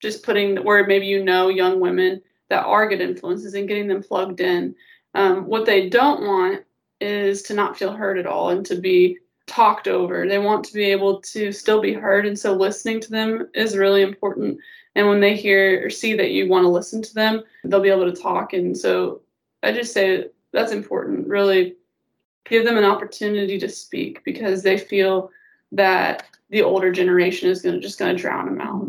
just 0.00 0.22
putting 0.22 0.62
where 0.62 0.86
maybe 0.86 1.06
you 1.06 1.24
know 1.24 1.48
young 1.48 1.80
women 1.80 2.22
that 2.50 2.64
are 2.64 2.88
good 2.88 3.00
influences 3.00 3.54
and 3.54 3.66
getting 3.66 3.88
them 3.88 4.02
plugged 4.02 4.40
in. 4.40 4.74
Um, 5.14 5.46
what 5.46 5.66
they 5.66 5.88
don't 5.88 6.22
want 6.22 6.62
is 7.00 7.42
to 7.44 7.54
not 7.54 7.76
feel 7.76 7.92
heard 7.92 8.18
at 8.18 8.26
all 8.26 8.50
and 8.50 8.64
to 8.66 8.76
be 8.76 9.18
talked 9.46 9.88
over. 9.88 10.26
They 10.26 10.38
want 10.38 10.64
to 10.66 10.72
be 10.72 10.84
able 10.84 11.20
to 11.22 11.52
still 11.52 11.80
be 11.80 11.92
heard, 11.92 12.26
and 12.26 12.38
so 12.38 12.54
listening 12.54 13.00
to 13.00 13.10
them 13.10 13.48
is 13.54 13.76
really 13.76 14.02
important. 14.02 14.58
And 14.96 15.08
when 15.08 15.20
they 15.20 15.36
hear 15.36 15.84
or 15.84 15.90
see 15.90 16.14
that 16.14 16.30
you 16.30 16.48
want 16.48 16.64
to 16.64 16.68
listen 16.68 17.02
to 17.02 17.14
them, 17.14 17.42
they'll 17.64 17.80
be 17.80 17.90
able 17.90 18.10
to 18.10 18.20
talk. 18.20 18.52
And 18.52 18.76
so 18.76 19.22
I 19.62 19.72
just 19.72 19.92
say 19.92 20.26
that's 20.52 20.72
important. 20.72 21.26
Really 21.26 21.74
give 22.44 22.64
them 22.64 22.76
an 22.76 22.84
opportunity 22.84 23.58
to 23.58 23.68
speak 23.68 24.22
because 24.24 24.62
they 24.62 24.78
feel 24.78 25.30
that 25.72 26.26
the 26.50 26.62
older 26.62 26.92
generation 26.92 27.48
is 27.48 27.62
going 27.62 27.74
to 27.74 27.80
just 27.80 27.98
going 27.98 28.14
to 28.14 28.20
drown 28.20 28.46
them 28.46 28.60
out. 28.60 28.88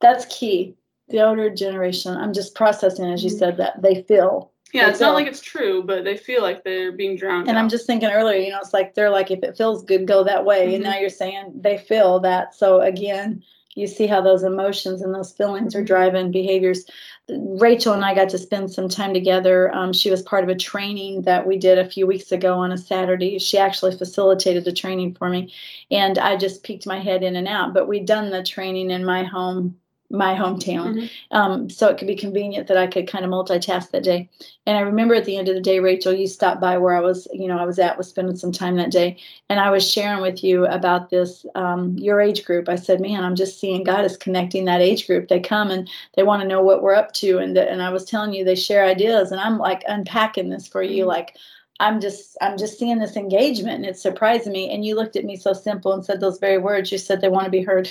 That's 0.00 0.24
key. 0.26 0.76
The 1.08 1.22
older 1.22 1.50
generation. 1.50 2.16
I'm 2.16 2.32
just 2.32 2.54
processing 2.54 3.10
as 3.10 3.24
you 3.24 3.30
mm-hmm. 3.30 3.38
said 3.38 3.56
that 3.56 3.82
they 3.82 4.02
feel. 4.02 4.52
Yeah, 4.72 4.84
they 4.84 4.90
it's 4.90 4.98
feel. 5.00 5.08
not 5.08 5.14
like 5.14 5.26
it's 5.26 5.40
true, 5.40 5.82
but 5.82 6.04
they 6.04 6.16
feel 6.16 6.42
like 6.42 6.62
they're 6.62 6.92
being 6.92 7.16
drowned. 7.16 7.48
And 7.48 7.58
out. 7.58 7.62
I'm 7.62 7.68
just 7.68 7.86
thinking 7.86 8.10
earlier, 8.10 8.38
you 8.38 8.50
know, 8.50 8.60
it's 8.60 8.72
like 8.72 8.94
they're 8.94 9.10
like, 9.10 9.32
if 9.32 9.42
it 9.42 9.56
feels 9.56 9.82
good, 9.84 10.06
go 10.06 10.22
that 10.22 10.44
way. 10.44 10.66
Mm-hmm. 10.66 10.74
And 10.74 10.84
now 10.84 10.98
you're 10.98 11.10
saying 11.10 11.52
they 11.56 11.78
feel 11.78 12.20
that. 12.20 12.54
So 12.54 12.80
again, 12.80 13.42
you 13.74 13.86
see 13.86 14.06
how 14.06 14.20
those 14.20 14.42
emotions 14.42 15.00
and 15.02 15.14
those 15.14 15.32
feelings 15.32 15.74
are 15.74 15.78
mm-hmm. 15.78 15.86
driving 15.86 16.30
behaviors. 16.30 16.84
Rachel 17.28 17.92
and 17.92 18.04
I 18.04 18.14
got 18.14 18.28
to 18.30 18.38
spend 18.38 18.72
some 18.72 18.88
time 18.88 19.14
together. 19.14 19.72
Um, 19.74 19.92
she 19.92 20.10
was 20.10 20.22
part 20.22 20.42
of 20.42 20.50
a 20.50 20.56
training 20.56 21.22
that 21.22 21.46
we 21.46 21.56
did 21.56 21.78
a 21.78 21.88
few 21.88 22.06
weeks 22.06 22.32
ago 22.32 22.54
on 22.54 22.72
a 22.72 22.78
Saturday. 22.78 23.38
She 23.38 23.58
actually 23.58 23.96
facilitated 23.96 24.64
the 24.64 24.72
training 24.72 25.14
for 25.14 25.28
me, 25.28 25.52
and 25.90 26.18
I 26.18 26.36
just 26.36 26.64
peeked 26.64 26.86
my 26.86 26.98
head 26.98 27.22
in 27.22 27.36
and 27.36 27.46
out. 27.46 27.72
But 27.72 27.88
we'd 27.88 28.06
done 28.06 28.30
the 28.30 28.42
training 28.42 28.90
in 28.90 29.04
my 29.04 29.22
home 29.22 29.79
my 30.10 30.34
hometown. 30.34 30.94
Mm-hmm. 30.94 31.36
Um, 31.36 31.70
so 31.70 31.88
it 31.88 31.96
could 31.96 32.08
be 32.08 32.16
convenient 32.16 32.66
that 32.66 32.76
I 32.76 32.88
could 32.88 33.06
kind 33.06 33.24
of 33.24 33.30
multitask 33.30 33.90
that 33.90 34.02
day. 34.02 34.28
And 34.66 34.76
I 34.76 34.80
remember 34.80 35.14
at 35.14 35.24
the 35.24 35.36
end 35.36 35.48
of 35.48 35.54
the 35.54 35.60
day, 35.60 35.78
Rachel, 35.78 36.12
you 36.12 36.26
stopped 36.26 36.60
by 36.60 36.76
where 36.78 36.94
I 36.94 37.00
was, 37.00 37.28
you 37.32 37.46
know, 37.46 37.58
I 37.58 37.64
was 37.64 37.78
at, 37.78 37.96
was 37.96 38.08
spending 38.08 38.36
some 38.36 38.50
time 38.50 38.76
that 38.76 38.90
day. 38.90 39.16
And 39.48 39.60
I 39.60 39.70
was 39.70 39.88
sharing 39.88 40.20
with 40.20 40.42
you 40.42 40.66
about 40.66 41.10
this, 41.10 41.46
um, 41.54 41.96
your 41.96 42.20
age 42.20 42.44
group. 42.44 42.68
I 42.68 42.76
said, 42.76 43.00
man, 43.00 43.24
I'm 43.24 43.36
just 43.36 43.60
seeing 43.60 43.84
God 43.84 44.04
is 44.04 44.16
connecting 44.16 44.64
that 44.64 44.80
age 44.80 45.06
group. 45.06 45.28
They 45.28 45.40
come 45.40 45.70
and 45.70 45.88
they 46.16 46.24
want 46.24 46.42
to 46.42 46.48
know 46.48 46.62
what 46.62 46.82
we're 46.82 46.94
up 46.94 47.12
to. 47.14 47.38
And, 47.38 47.56
the, 47.56 47.70
and 47.70 47.80
I 47.80 47.90
was 47.90 48.04
telling 48.04 48.34
you, 48.34 48.44
they 48.44 48.56
share 48.56 48.84
ideas. 48.84 49.30
And 49.30 49.40
I'm 49.40 49.58
like 49.58 49.84
unpacking 49.86 50.50
this 50.50 50.66
for 50.66 50.82
you, 50.82 51.02
mm-hmm. 51.02 51.08
like, 51.08 51.36
I'm 51.80 51.98
just 51.98 52.36
I'm 52.42 52.58
just 52.58 52.78
seeing 52.78 52.98
this 52.98 53.16
engagement 53.16 53.76
and 53.76 53.86
it's 53.86 54.02
surprising 54.02 54.52
me. 54.52 54.70
And 54.70 54.84
you 54.84 54.94
looked 54.94 55.16
at 55.16 55.24
me 55.24 55.34
so 55.34 55.54
simple 55.54 55.94
and 55.94 56.04
said 56.04 56.20
those 56.20 56.38
very 56.38 56.58
words. 56.58 56.92
You 56.92 56.98
said 56.98 57.22
they 57.22 57.30
want 57.30 57.46
to 57.46 57.50
be 57.50 57.62
heard. 57.62 57.90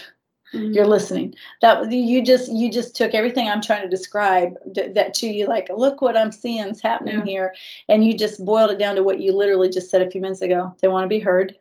Mm-hmm. 0.54 0.74
You're 0.74 0.88
listening. 0.88 1.36
That 1.62 1.92
you 1.92 2.24
just 2.24 2.52
you 2.52 2.72
just 2.72 2.96
took 2.96 3.14
everything 3.14 3.48
I'm 3.48 3.62
trying 3.62 3.84
to 3.84 3.90
describe 3.90 4.56
th- 4.74 4.96
that 4.96 5.14
to 5.16 5.28
you. 5.28 5.48
Like, 5.48 5.70
look 5.76 6.02
what 6.02 6.18
I'm 6.18 6.32
seeing 6.32 6.68
is 6.68 6.82
happening 6.82 7.20
yeah. 7.20 7.26
here, 7.26 7.56
and 7.88 8.04
you 8.04 8.18
just 8.18 8.44
boiled 8.44 8.72
it 8.72 8.80
down 8.80 8.96
to 8.96 9.04
what 9.04 9.20
you 9.20 9.32
literally 9.32 9.70
just 9.70 9.92
said 9.92 10.02
a 10.02 10.10
few 10.10 10.22
minutes 10.22 10.42
ago. 10.42 10.76
They 10.82 10.88
want 10.88 11.04
to 11.06 11.10
be 11.10 11.20
heard, 11.20 11.56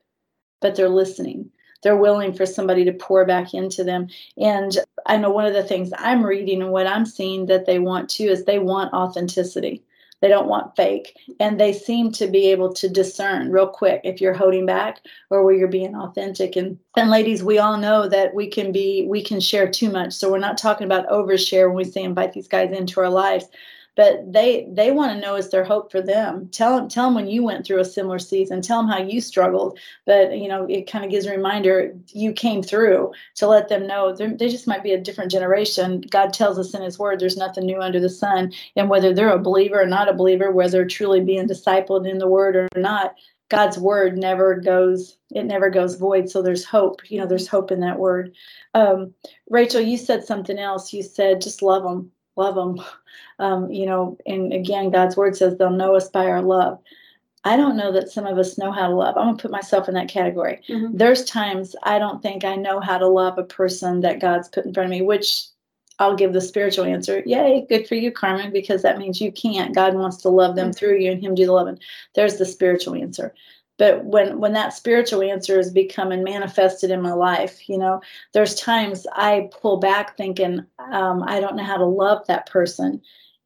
but 0.60 0.74
they're 0.74 0.88
listening. 0.88 1.50
They're 1.82 1.96
willing 1.96 2.32
for 2.32 2.46
somebody 2.46 2.84
to 2.84 2.92
pour 2.92 3.24
back 3.24 3.54
into 3.54 3.84
them. 3.84 4.08
And 4.36 4.76
I 5.06 5.16
know 5.16 5.30
one 5.30 5.46
of 5.46 5.54
the 5.54 5.62
things 5.62 5.90
I'm 5.96 6.24
reading 6.24 6.62
and 6.62 6.72
what 6.72 6.86
I'm 6.86 7.06
seeing 7.06 7.46
that 7.46 7.66
they 7.66 7.78
want 7.78 8.10
too 8.10 8.24
is 8.24 8.44
they 8.44 8.58
want 8.58 8.92
authenticity 8.92 9.84
they 10.20 10.28
don't 10.28 10.48
want 10.48 10.74
fake. 10.76 11.16
And 11.40 11.60
they 11.60 11.72
seem 11.72 12.12
to 12.12 12.26
be 12.26 12.46
able 12.50 12.72
to 12.74 12.88
discern 12.88 13.52
real 13.52 13.68
quick 13.68 14.00
if 14.04 14.20
you're 14.20 14.34
holding 14.34 14.66
back 14.66 15.00
or 15.30 15.44
where 15.44 15.54
you're 15.54 15.68
being 15.68 15.94
authentic. 15.94 16.56
And 16.56 16.78
and 16.96 17.10
ladies, 17.10 17.42
we 17.42 17.58
all 17.58 17.76
know 17.76 18.08
that 18.08 18.34
we 18.34 18.48
can 18.48 18.72
be 18.72 19.06
we 19.08 19.22
can 19.22 19.40
share 19.40 19.70
too 19.70 19.90
much. 19.90 20.12
So 20.12 20.30
we're 20.30 20.38
not 20.38 20.58
talking 20.58 20.86
about 20.86 21.08
overshare 21.08 21.68
when 21.68 21.76
we 21.76 21.84
say 21.84 22.02
invite 22.02 22.32
these 22.32 22.48
guys 22.48 22.72
into 22.72 23.00
our 23.00 23.10
lives 23.10 23.46
but 23.98 24.32
they 24.32 24.68
they 24.72 24.92
want 24.92 25.12
to 25.12 25.20
know 25.20 25.34
is 25.34 25.50
there 25.50 25.64
hope 25.64 25.90
for 25.90 26.00
them. 26.00 26.48
Tell 26.52 26.76
them 26.76 26.88
tell 26.88 27.06
them 27.06 27.16
when 27.16 27.26
you 27.28 27.42
went 27.42 27.66
through 27.66 27.80
a 27.80 27.84
similar 27.84 28.20
season 28.20 28.62
tell 28.62 28.80
them 28.80 28.88
how 28.88 29.02
you 29.02 29.20
struggled 29.20 29.76
but 30.06 30.38
you 30.38 30.46
know 30.46 30.66
it 30.70 30.88
kind 30.90 31.04
of 31.04 31.10
gives 31.10 31.26
a 31.26 31.32
reminder 31.32 31.92
you 32.12 32.32
came 32.32 32.62
through 32.62 33.10
to 33.34 33.48
let 33.48 33.68
them 33.68 33.88
know 33.88 34.14
they 34.14 34.48
just 34.48 34.68
might 34.68 34.84
be 34.84 34.92
a 34.92 35.00
different 35.00 35.32
generation. 35.32 36.00
God 36.10 36.32
tells 36.32 36.60
us 36.60 36.74
in 36.74 36.82
his 36.82 36.96
word 36.96 37.18
there's 37.18 37.36
nothing 37.36 37.66
new 37.66 37.80
under 37.80 37.98
the 37.98 38.08
sun 38.08 38.52
and 38.76 38.88
whether 38.88 39.12
they're 39.12 39.30
a 39.30 39.38
believer 39.38 39.82
or 39.82 39.86
not 39.86 40.08
a 40.08 40.14
believer 40.14 40.52
whether 40.52 40.86
truly 40.86 41.20
being 41.20 41.48
discipled 41.48 42.08
in 42.08 42.18
the 42.18 42.28
word 42.28 42.54
or 42.54 42.68
not 42.76 43.16
god's 43.48 43.78
word 43.78 44.16
never 44.16 44.54
goes 44.60 45.16
it 45.32 45.44
never 45.44 45.70
goes 45.70 45.96
void. 45.96 46.30
So 46.30 46.40
there's 46.40 46.64
hope 46.64 47.00
you 47.10 47.18
know 47.18 47.26
there's 47.26 47.48
hope 47.48 47.72
in 47.72 47.80
that 47.80 47.98
word. 47.98 48.36
Um, 48.74 49.12
rachel 49.50 49.80
you 49.80 49.96
said 49.96 50.22
something 50.24 50.58
else. 50.58 50.92
You 50.92 51.02
said 51.02 51.40
just 51.40 51.62
love 51.62 51.82
them 51.82 52.12
love 52.38 52.54
them. 52.54 52.84
Um, 53.40 53.70
you 53.70 53.86
know, 53.86 54.16
and 54.26 54.52
again, 54.52 54.90
God's 54.90 55.16
word 55.16 55.36
says 55.36 55.56
they'll 55.56 55.70
know 55.70 55.94
us 55.94 56.08
by 56.08 56.26
our 56.26 56.42
love. 56.42 56.80
I 57.44 57.56
don't 57.56 57.76
know 57.76 57.92
that 57.92 58.10
some 58.10 58.26
of 58.26 58.36
us 58.36 58.58
know 58.58 58.72
how 58.72 58.88
to 58.88 58.94
love. 58.94 59.16
I'm 59.16 59.26
gonna 59.26 59.38
put 59.38 59.50
myself 59.50 59.88
in 59.88 59.94
that 59.94 60.08
category. 60.08 60.60
Mm-hmm. 60.68 60.96
There's 60.96 61.24
times 61.24 61.76
I 61.82 61.98
don't 61.98 62.22
think 62.22 62.44
I 62.44 62.56
know 62.56 62.80
how 62.80 62.98
to 62.98 63.06
love 63.06 63.38
a 63.38 63.44
person 63.44 64.00
that 64.00 64.20
God's 64.20 64.48
put 64.48 64.66
in 64.66 64.74
front 64.74 64.86
of 64.86 64.90
me, 64.90 65.02
which 65.02 65.46
I'll 66.00 66.16
give 66.16 66.32
the 66.32 66.40
spiritual 66.40 66.84
answer. 66.84 67.22
Yay, 67.26 67.66
good 67.68 67.86
for 67.86 67.94
you, 67.94 68.10
Carmen, 68.12 68.52
because 68.52 68.82
that 68.82 68.98
means 68.98 69.20
you 69.20 69.32
can't. 69.32 69.74
God 69.74 69.94
wants 69.94 70.18
to 70.18 70.28
love 70.28 70.56
them 70.56 70.70
mm-hmm. 70.70 70.72
through 70.72 70.98
you 70.98 71.12
and 71.12 71.22
Him 71.22 71.34
do 71.34 71.46
the 71.46 71.52
loving. 71.52 71.78
There's 72.14 72.38
the 72.38 72.46
spiritual 72.46 72.94
answer 72.94 73.34
but 73.78 74.04
when 74.04 74.38
when 74.40 74.52
that 74.52 74.74
spiritual 74.74 75.22
answer 75.22 75.58
is 75.58 75.70
becoming 75.70 76.22
manifested 76.22 76.90
in 76.90 77.00
my 77.00 77.12
life 77.12 77.68
you 77.68 77.78
know 77.78 78.00
there's 78.34 78.54
times 78.54 79.06
i 79.14 79.48
pull 79.60 79.78
back 79.78 80.16
thinking 80.16 80.64
um, 80.92 81.22
i 81.22 81.40
don't 81.40 81.56
know 81.56 81.64
how 81.64 81.76
to 81.76 81.86
love 81.86 82.26
that 82.26 82.46
person. 82.46 83.00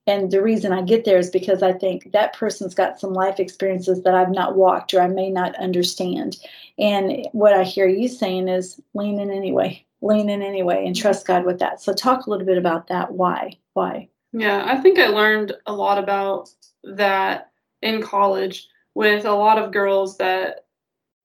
And 0.05 0.33
the 0.33 0.43
reason 0.43 0.73
i 0.73 0.83
get 0.83 1.05
there 1.05 1.19
is 1.19 1.31
because 1.31 1.63
i 1.63 1.73
think 1.73 2.11
that 2.13 2.33
person's 2.33 2.75
got 2.75 2.99
some 2.99 3.13
life 3.13 3.39
experiences 3.39 4.03
that 4.03 4.17
i've 4.17 4.33
not 4.33 4.57
walked 4.57 4.93
or 4.95 5.01
i 5.01 5.07
may 5.07 5.31
not 5.31 5.55
understand. 5.57 6.39
And 6.79 7.29
what 7.33 7.53
i 7.53 7.63
hear 7.63 7.87
you 7.87 8.09
saying 8.09 8.49
is 8.49 8.81
lean 8.95 9.21
in 9.21 9.31
anyway 9.31 9.85
lean 10.01 10.29
in 10.29 10.43
anyway 10.43 10.85
and 10.85 10.97
trust 10.97 11.27
god 11.27 11.45
with 11.45 11.61
that. 11.61 11.81
So 11.81 11.93
talk 11.93 12.27
a 12.27 12.31
little 12.31 12.47
bit 12.47 12.59
about 12.59 12.89
that. 12.89 13.13
Why? 13.13 13.53
Why? 13.75 14.09
Yeah 14.33 14.65
i 14.67 14.77
think 14.79 14.99
i 14.99 15.07
learned 15.07 15.53
a 15.67 15.73
lot 15.73 15.99
about 15.99 16.51
that 16.83 17.53
in 17.83 18.03
college 18.03 18.69
with 18.95 19.25
a 19.25 19.33
lot 19.33 19.59
of 19.59 19.73
girls 19.73 20.17
that 20.19 20.67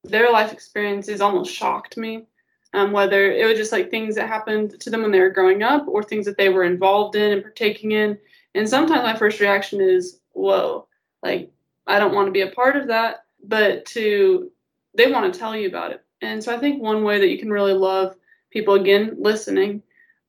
their 0.04 0.32
life 0.32 0.54
experiences 0.54 1.22
almost 1.22 1.54
shocked 1.54 1.98
me. 1.98 2.26
Um, 2.74 2.92
whether 2.92 3.32
it 3.32 3.46
was 3.48 3.58
just 3.58 3.72
like 3.72 3.90
things 3.90 4.16
that 4.16 4.28
happened 4.28 4.80
to 4.82 4.90
them 4.90 5.02
when 5.02 5.12
they 5.12 5.22
were 5.22 5.30
growing 5.30 5.64
up 5.64 5.88
or 5.88 6.04
things 6.04 6.26
that 6.26 6.38
they 6.38 6.50
were 6.50 6.64
involved 6.64 7.16
in 7.16 7.32
and 7.32 7.42
partaking 7.42 7.94
in. 7.94 8.18
And 8.56 8.68
sometimes 8.68 9.04
my 9.04 9.16
first 9.16 9.40
reaction 9.40 9.80
is, 9.80 10.20
whoa, 10.34 10.88
like 11.24 11.50
I 11.88 11.98
don't 11.98 12.14
want 12.14 12.28
to 12.28 12.32
be 12.32 12.42
a 12.42 12.52
part 12.52 12.76
of 12.76 12.88
that. 12.88 13.26
But 13.44 13.86
to, 13.88 14.52
they 14.96 15.12
want 15.12 15.32
to 15.32 15.40
tell 15.40 15.56
you 15.56 15.70
about 15.70 15.92
it. 15.92 16.04
And 16.22 16.44
so 16.44 16.54
I 16.54 16.60
think 16.60 16.82
one 16.82 17.04
way 17.04 17.20
that 17.20 17.30
you 17.30 17.40
can 17.40 17.52
really 17.52 17.74
love 17.74 18.16
people, 18.50 18.74
again, 18.74 19.16
listening, 19.18 19.82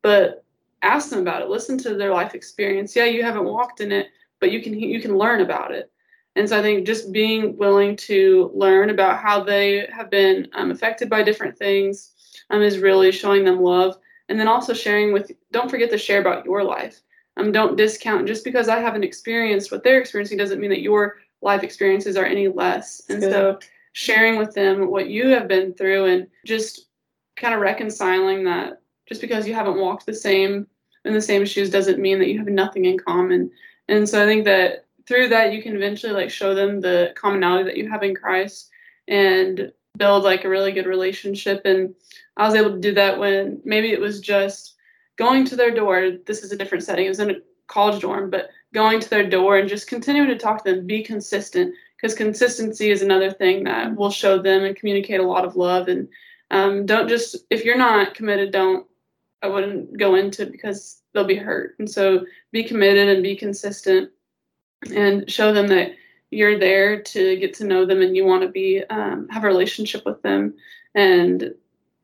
but 0.02 0.44
ask 0.82 1.10
them 1.10 1.20
about 1.20 1.42
it. 1.42 1.48
Listen 1.48 1.76
to 1.78 1.94
their 1.94 2.12
life 2.12 2.34
experience. 2.34 2.94
Yeah, 2.94 3.06
you 3.06 3.22
haven't 3.22 3.44
walked 3.44 3.80
in 3.80 3.90
it, 3.90 4.08
but 4.40 4.52
you 4.52 4.62
can 4.62 4.78
you 4.78 5.00
can 5.00 5.16
learn 5.16 5.40
about 5.40 5.72
it. 5.72 5.90
And 6.38 6.48
so 6.48 6.56
I 6.56 6.62
think 6.62 6.86
just 6.86 7.10
being 7.10 7.56
willing 7.56 7.96
to 7.96 8.52
learn 8.54 8.90
about 8.90 9.18
how 9.18 9.42
they 9.42 9.88
have 9.92 10.08
been 10.08 10.46
um, 10.54 10.70
affected 10.70 11.10
by 11.10 11.24
different 11.24 11.58
things 11.58 12.12
um, 12.50 12.62
is 12.62 12.78
really 12.78 13.10
showing 13.10 13.44
them 13.44 13.60
love. 13.60 13.98
And 14.28 14.38
then 14.38 14.46
also 14.46 14.72
sharing 14.72 15.12
with, 15.12 15.32
don't 15.50 15.68
forget 15.68 15.90
to 15.90 15.98
share 15.98 16.20
about 16.20 16.44
your 16.44 16.62
life. 16.62 17.00
Um, 17.36 17.50
don't 17.50 17.76
discount 17.76 18.28
just 18.28 18.44
because 18.44 18.68
I 18.68 18.78
haven't 18.78 19.02
experienced 19.02 19.72
what 19.72 19.82
they're 19.82 20.00
experiencing 20.00 20.38
doesn't 20.38 20.60
mean 20.60 20.70
that 20.70 20.80
your 20.80 21.16
life 21.42 21.64
experiences 21.64 22.16
are 22.16 22.24
any 22.24 22.46
less. 22.46 23.02
And 23.08 23.20
Good. 23.20 23.32
so 23.32 23.58
sharing 23.92 24.38
with 24.38 24.54
them 24.54 24.90
what 24.90 25.08
you 25.08 25.28
have 25.30 25.48
been 25.48 25.74
through 25.74 26.04
and 26.04 26.28
just 26.46 26.86
kind 27.34 27.52
of 27.52 27.60
reconciling 27.60 28.44
that 28.44 28.80
just 29.08 29.20
because 29.20 29.48
you 29.48 29.54
haven't 29.54 29.80
walked 29.80 30.06
the 30.06 30.14
same 30.14 30.68
in 31.04 31.14
the 31.14 31.20
same 31.20 31.44
shoes 31.44 31.68
doesn't 31.68 31.98
mean 31.98 32.20
that 32.20 32.28
you 32.28 32.38
have 32.38 32.46
nothing 32.46 32.84
in 32.84 32.96
common. 32.96 33.50
And 33.88 34.08
so 34.08 34.22
I 34.22 34.26
think 34.26 34.44
that 34.44 34.84
through 35.08 35.28
that 35.30 35.54
you 35.54 35.62
can 35.62 35.74
eventually 35.74 36.12
like 36.12 36.30
show 36.30 36.54
them 36.54 36.80
the 36.80 37.12
commonality 37.16 37.64
that 37.64 37.78
you 37.78 37.88
have 37.90 38.02
in 38.02 38.14
Christ 38.14 38.68
and 39.08 39.72
build 39.96 40.22
like 40.22 40.44
a 40.44 40.48
really 40.48 40.70
good 40.70 40.86
relationship. 40.86 41.62
And 41.64 41.94
I 42.36 42.46
was 42.46 42.54
able 42.54 42.72
to 42.72 42.78
do 42.78 42.92
that 42.94 43.18
when 43.18 43.60
maybe 43.64 43.90
it 43.90 44.00
was 44.00 44.20
just 44.20 44.76
going 45.16 45.46
to 45.46 45.56
their 45.56 45.74
door. 45.74 46.12
This 46.26 46.44
is 46.44 46.52
a 46.52 46.56
different 46.56 46.84
setting. 46.84 47.06
It 47.06 47.08
was 47.08 47.20
in 47.20 47.30
a 47.30 47.36
college 47.68 48.02
dorm 48.02 48.30
but 48.30 48.50
going 48.74 49.00
to 49.00 49.08
their 49.08 49.28
door 49.28 49.58
and 49.58 49.68
just 49.68 49.88
continuing 49.88 50.28
to 50.28 50.36
talk 50.36 50.62
to 50.62 50.74
them 50.74 50.86
be 50.86 51.02
consistent 51.02 51.74
because 51.96 52.14
consistency 52.14 52.90
is 52.90 53.02
another 53.02 53.30
thing 53.30 53.64
that 53.64 53.96
will 53.96 54.10
show 54.10 54.40
them 54.40 54.64
and 54.64 54.76
communicate 54.76 55.20
a 55.20 55.26
lot 55.26 55.44
of 55.44 55.56
love. 55.56 55.88
And 55.88 56.06
um, 56.50 56.84
don't 56.84 57.08
just 57.08 57.36
if 57.48 57.64
you're 57.64 57.78
not 57.78 58.14
committed 58.14 58.52
don't 58.52 58.86
i 59.42 59.46
wouldn't 59.46 59.96
go 59.98 60.14
into 60.14 60.42
it 60.42 60.52
because 60.52 61.00
they'll 61.14 61.24
be 61.24 61.34
hurt. 61.34 61.76
And 61.78 61.90
so 61.90 62.26
be 62.52 62.62
committed 62.62 63.08
and 63.08 63.22
be 63.22 63.34
consistent 63.34 64.10
and 64.94 65.30
show 65.30 65.52
them 65.52 65.68
that 65.68 65.92
you're 66.30 66.58
there 66.58 67.00
to 67.00 67.36
get 67.36 67.54
to 67.54 67.64
know 67.64 67.84
them 67.84 68.02
and 68.02 68.16
you 68.16 68.24
want 68.24 68.42
to 68.42 68.48
be 68.48 68.82
um, 68.90 69.28
have 69.28 69.44
a 69.44 69.46
relationship 69.46 70.04
with 70.04 70.20
them 70.22 70.54
and 70.94 71.54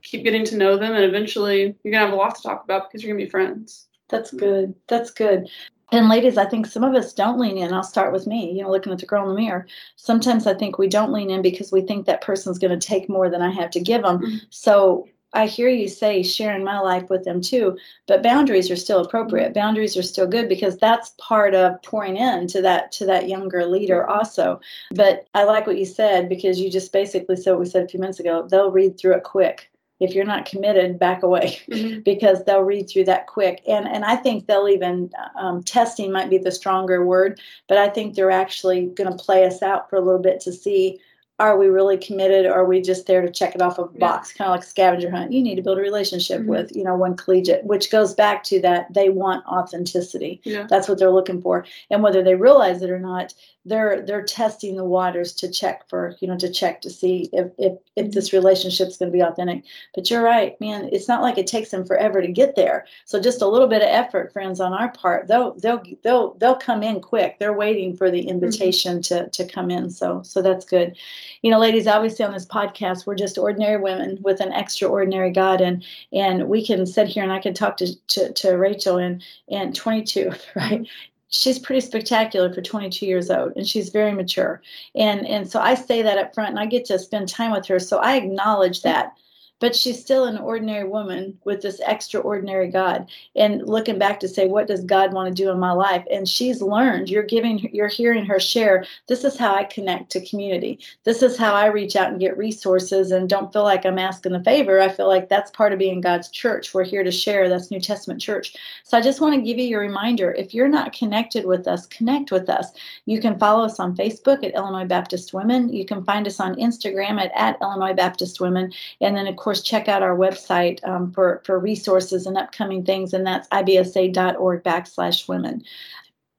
keep 0.03 0.25
getting 0.25 0.45
to 0.45 0.57
know 0.57 0.77
them 0.77 0.95
and 0.95 1.05
eventually 1.05 1.75
you're 1.83 1.93
gonna 1.93 2.05
have 2.05 2.13
a 2.13 2.17
lot 2.17 2.35
to 2.35 2.43
talk 2.43 2.65
about 2.65 2.89
because 2.89 3.03
you're 3.03 3.15
gonna 3.15 3.25
be 3.25 3.31
friends 3.31 3.89
that's 4.09 4.31
good 4.33 4.75
that's 4.87 5.11
good 5.11 5.49
and 5.93 6.09
ladies, 6.09 6.37
I 6.39 6.47
think 6.47 6.67
some 6.67 6.83
of 6.83 6.95
us 6.95 7.13
don't 7.13 7.39
lean 7.39 7.59
in. 7.59 7.73
I'll 7.73 7.83
start 7.83 8.13
with 8.13 8.27
me, 8.27 8.53
you 8.53 8.63
know, 8.63 8.71
looking 8.71 8.93
at 8.93 8.99
the 8.99 9.07
girl 9.07 9.23
in 9.23 9.29
the 9.29 9.41
mirror. 9.41 9.67
Sometimes 9.97 10.47
I 10.47 10.55
think 10.55 10.79
we 10.79 10.89
don't 10.89 11.13
lean 11.13 11.31
in 11.31 11.43
because 11.43 11.71
we 11.71 11.83
think 11.83 12.07
that 12.07 12.21
person's 12.21 12.59
going 12.59 12.79
to 12.79 12.87
take 12.87 13.09
more 13.09 13.31
than 13.31 13.43
I 13.43 13.51
have 13.51 13.71
to 13.71 13.81
give 13.81 14.03
them. 14.03 14.19
Mm-hmm. 14.19 14.37
So 14.51 15.07
I 15.35 15.47
hear 15.47 15.69
you 15.69 15.89
say 15.89 16.23
sharing 16.23 16.65
my 16.65 16.79
life 16.79 17.11
with 17.11 17.25
them 17.25 17.41
too, 17.41 17.77
but 18.07 18.23
boundaries 18.23 18.71
are 18.71 18.77
still 18.77 19.05
appropriate. 19.05 19.53
Boundaries 19.53 19.97
are 19.97 20.03
still 20.03 20.27
good 20.27 20.49
because 20.49 20.79
that's 20.79 21.15
part 21.19 21.55
of 21.55 21.83
pouring 21.83 22.17
into 22.17 22.63
that 22.63 22.93
to 22.93 23.07
that 23.07 23.29
younger 23.29 23.67
leader 23.67 24.09
also. 24.09 24.61
But 24.93 25.27
I 25.35 25.45
like 25.45 25.67
what 25.67 25.79
you 25.79 25.87
said 25.87 26.29
because 26.29 26.61
you 26.61 26.71
just 26.71 26.93
basically 26.93 27.37
said 27.37 27.53
what 27.53 27.61
we 27.61 27.67
said 27.67 27.85
a 27.85 27.89
few 27.89 28.01
minutes 28.01 28.21
ago. 28.21 28.47
They'll 28.49 28.71
read 28.71 28.99
through 28.99 29.17
it 29.17 29.25
quick 29.25 29.71
if 30.01 30.15
you're 30.15 30.25
not 30.25 30.45
committed 30.45 30.99
back 30.99 31.23
away 31.23 31.59
mm-hmm. 31.69 32.01
because 32.01 32.45
they'll 32.45 32.63
read 32.63 32.89
through 32.89 33.05
that 33.05 33.27
quick 33.27 33.63
and 33.69 33.87
and 33.87 34.05
i 34.05 34.17
think 34.17 34.47
they'll 34.47 34.69
even 34.69 35.11
um, 35.37 35.63
testing 35.63 36.11
might 36.11 36.29
be 36.29 36.37
the 36.37 36.51
stronger 36.51 37.05
word 37.05 37.41
but 37.69 37.79
i 37.79 37.89
think 37.89 38.15
they're 38.15 38.31
actually 38.31 38.87
going 38.87 39.11
to 39.11 39.25
play 39.25 39.45
us 39.45 39.63
out 39.63 39.89
for 39.89 39.97
a 39.97 40.01
little 40.01 40.21
bit 40.21 40.41
to 40.41 40.53
see 40.53 40.99
are 41.41 41.59
we 41.59 41.67
really 41.67 41.97
committed? 41.97 42.47
Or 42.47 42.55
are 42.55 42.65
we 42.65 42.81
just 42.81 43.07
there 43.07 43.21
to 43.21 43.31
check 43.31 43.55
it 43.55 43.63
off 43.63 43.79
of 43.79 43.95
a 43.95 43.99
box 43.99 44.33
yeah. 44.33 44.39
kind 44.39 44.49
of 44.51 44.57
like 44.57 44.65
scavenger 44.65 45.11
hunt. 45.11 45.33
You 45.33 45.43
need 45.43 45.57
to 45.57 45.63
build 45.63 45.79
a 45.79 45.83
relationship 45.83 46.41
mm-hmm. 46.41 46.51
with 46.51 46.75
you 46.77 46.85
know 46.85 46.95
one 46.95 47.17
collegiate 47.17 47.65
which 47.65 47.91
goes 47.91 48.15
back 48.15 48.45
to 48.45 48.61
that 48.61 48.93
they 48.93 49.09
want 49.09 49.45
authenticity. 49.47 50.41
Yeah. 50.45 50.67
that's 50.69 50.89
what 50.89 50.99
they're 50.99 51.11
looking 51.11 51.43
for. 51.43 51.67
And 51.91 52.03
whether 52.03 52.23
they 52.23 52.37
realize 52.37 52.83
it 52.83 52.91
or 52.91 53.01
not 53.01 53.35
they're 53.67 54.03
they're 54.03 54.23
testing 54.23 54.77
the 54.77 54.85
waters 54.85 55.33
to 55.33 55.51
check 55.51 55.89
for 55.89 56.15
you 56.21 56.29
know 56.29 56.37
to 56.37 56.51
check 56.51 56.83
to 56.83 56.91
see 56.91 57.31
if 57.33 57.51
if, 57.59 57.73
if 57.97 58.13
this 58.13 58.33
relationship's 58.33 58.99
going 58.99 59.11
to 59.11 59.17
be 59.17 59.23
authentic. 59.23 59.65
But 59.95 60.11
you're 60.11 60.23
right 60.23 60.59
man 60.61 60.89
it's 60.93 61.09
not 61.09 61.23
like 61.23 61.39
it 61.39 61.47
takes 61.49 61.71
them 61.71 61.85
forever 61.85 62.23
to 62.23 62.29
get 62.31 62.55
there. 62.55 62.87
So 63.07 63.21
just 63.21 63.43
a 63.43 63.49
little 63.49 63.67
bit 63.67 63.83
of 63.83 63.89
effort 63.89 64.33
friends 64.33 64.61
on 64.61 64.73
our 64.73 64.93
part. 64.93 65.27
They'll 65.27 65.55
they'll 65.55 65.83
they'll 66.05 66.35
they'll 66.35 66.55
come 66.55 66.85
in 66.85 67.01
quick. 67.01 67.39
They're 67.41 67.57
waiting 67.57 67.97
for 67.97 68.09
the 68.09 68.21
mm-hmm. 68.21 68.31
invitation 68.31 68.99
mm-hmm. 68.99 69.31
to 69.31 69.31
to 69.31 69.53
come 69.53 69.71
in. 69.71 69.91
So 69.91 70.23
so 70.23 70.41
that's 70.41 70.65
good 70.65 70.97
you 71.43 71.51
know 71.51 71.59
ladies 71.59 71.87
obviously 71.87 72.25
on 72.25 72.33
this 72.33 72.47
podcast 72.47 73.07
we're 73.07 73.15
just 73.15 73.39
ordinary 73.39 73.81
women 73.81 74.19
with 74.23 74.41
an 74.41 74.53
extraordinary 74.53 75.31
god 75.31 75.61
and 75.61 75.85
and 76.13 76.49
we 76.49 76.65
can 76.65 76.87
sit 76.87 77.09
here 77.09 77.23
and 77.23 77.33
i 77.33 77.39
can 77.39 77.55
talk 77.55 77.77
to 77.77 77.95
to, 78.07 78.33
to 78.33 78.57
rachel 78.57 78.97
and 78.97 79.23
and 79.49 79.75
22 79.75 80.33
right? 80.57 80.87
She's 81.29 81.59
pretty 81.59 81.81
spectacular 81.81 82.53
for 82.53 82.63
22 82.63 83.07
years 83.07 83.29
old 83.29 83.55
and 83.57 83.67
she's 83.67 83.89
very 83.89 84.13
mature. 84.13 84.63
And 84.95 85.27
and 85.27 85.51
so 85.51 85.61
i 85.61 85.75
say 85.75 86.03
that 86.03 86.19
up 86.19 86.33
front 86.35 86.51
and 86.51 86.61
i 86.61 86.67
get 86.67 86.85
to 86.87 86.99
spend 86.99 87.29
time 87.29 87.51
with 87.51 87.67
her 87.67 87.79
so 87.79 87.99
i 87.99 88.17
acknowledge 88.17 88.83
that 88.83 89.17
but 89.65 89.75
she's 89.75 89.99
still 89.99 90.27
an 90.27 90.37
ordinary 90.37 90.87
woman 90.87 91.39
with 91.45 91.63
this 91.63 91.81
extraordinary 91.87 92.69
God. 92.69 93.11
And 93.35 93.67
looking 93.67 93.99
back 93.99 94.21
to 94.21 94.29
say, 94.29 94.47
what 94.47 94.67
does 94.67 94.85
God 94.85 95.15
want 95.15 95.35
to 95.35 95.43
do 95.43 95.51
in 95.51 95.59
my 95.59 95.73
life? 95.73 96.05
And 96.11 96.29
she's 96.29 96.61
learned. 96.61 97.09
You're 97.09 97.23
giving, 97.23 97.59
you're 97.73 97.89
hearing 97.89 98.27
her 98.27 98.39
share. 98.39 98.85
This 99.07 99.25
is 99.25 99.39
how 99.39 99.55
I 99.55 99.65
connect 99.65 100.13
to 100.13 100.27
community. 100.27 100.81
This 101.05 101.23
is 101.23 101.39
how 101.39 101.55
I 101.55 101.69
reach 101.69 101.97
out 101.97 102.11
and 102.11 102.21
get 102.21 102.37
resources 102.37 103.11
and 103.11 103.27
don't 103.27 103.55
feel 103.55 103.63
like 103.63 103.87
I'm 103.87 103.99
asking 103.99 104.35
a 104.35 104.45
favor. 104.45 104.83
I 104.83 104.91
feel 104.91 105.09
like 105.09 105.31
that's 105.31 105.51
part 105.53 105.73
of 105.73 105.79
being 105.79 106.03
God's 106.03 106.29
church. 106.29 106.75
We're 106.75 106.85
here 106.85 107.03
to 107.03 107.11
share. 107.11 107.49
That's 107.49 107.71
New 107.71 107.81
Testament 107.81 108.21
church. 108.21 108.57
So 108.83 108.99
I 108.99 109.01
just 109.01 109.23
want 109.23 109.35
to 109.35 109.41
give 109.41 109.57
you 109.57 109.79
a 109.79 109.81
reminder. 109.81 110.33
If 110.33 110.53
you're 110.53 110.69
not 110.69 110.93
connected 110.93 111.47
with 111.47 111.67
us, 111.67 111.87
connect 111.87 112.31
with 112.31 112.51
us. 112.51 112.73
You 113.07 113.19
can 113.19 113.39
follow 113.39 113.65
us 113.65 113.81
on 113.81 113.97
Facebook 113.97 114.45
at 114.45 114.55
Illinois 114.55 114.85
Baptist 114.85 115.33
Women. 115.33 115.73
You 115.73 115.87
can 115.87 116.05
find 116.05 116.27
us 116.27 116.39
on 116.39 116.55
Instagram 116.57 117.19
at, 117.19 117.33
at 117.35 117.57
Illinois 117.63 117.95
Baptist 117.95 118.43
Women. 118.43 118.71
And 119.01 119.17
then 119.17 119.27
of 119.27 119.37
course 119.37 119.54
course, 119.55 119.63
check 119.63 119.89
out 119.89 120.03
our 120.03 120.17
website 120.17 120.85
um, 120.85 121.13
for, 121.13 121.41
for 121.45 121.61
resources 121.61 122.27
and 122.27 122.37
upcoming 122.37 122.85
things, 122.85 123.15
and 123.15 123.25
that's 123.25 123.47
ibsa.org 123.49 124.65
backslash 124.65 125.29
women. 125.29 125.63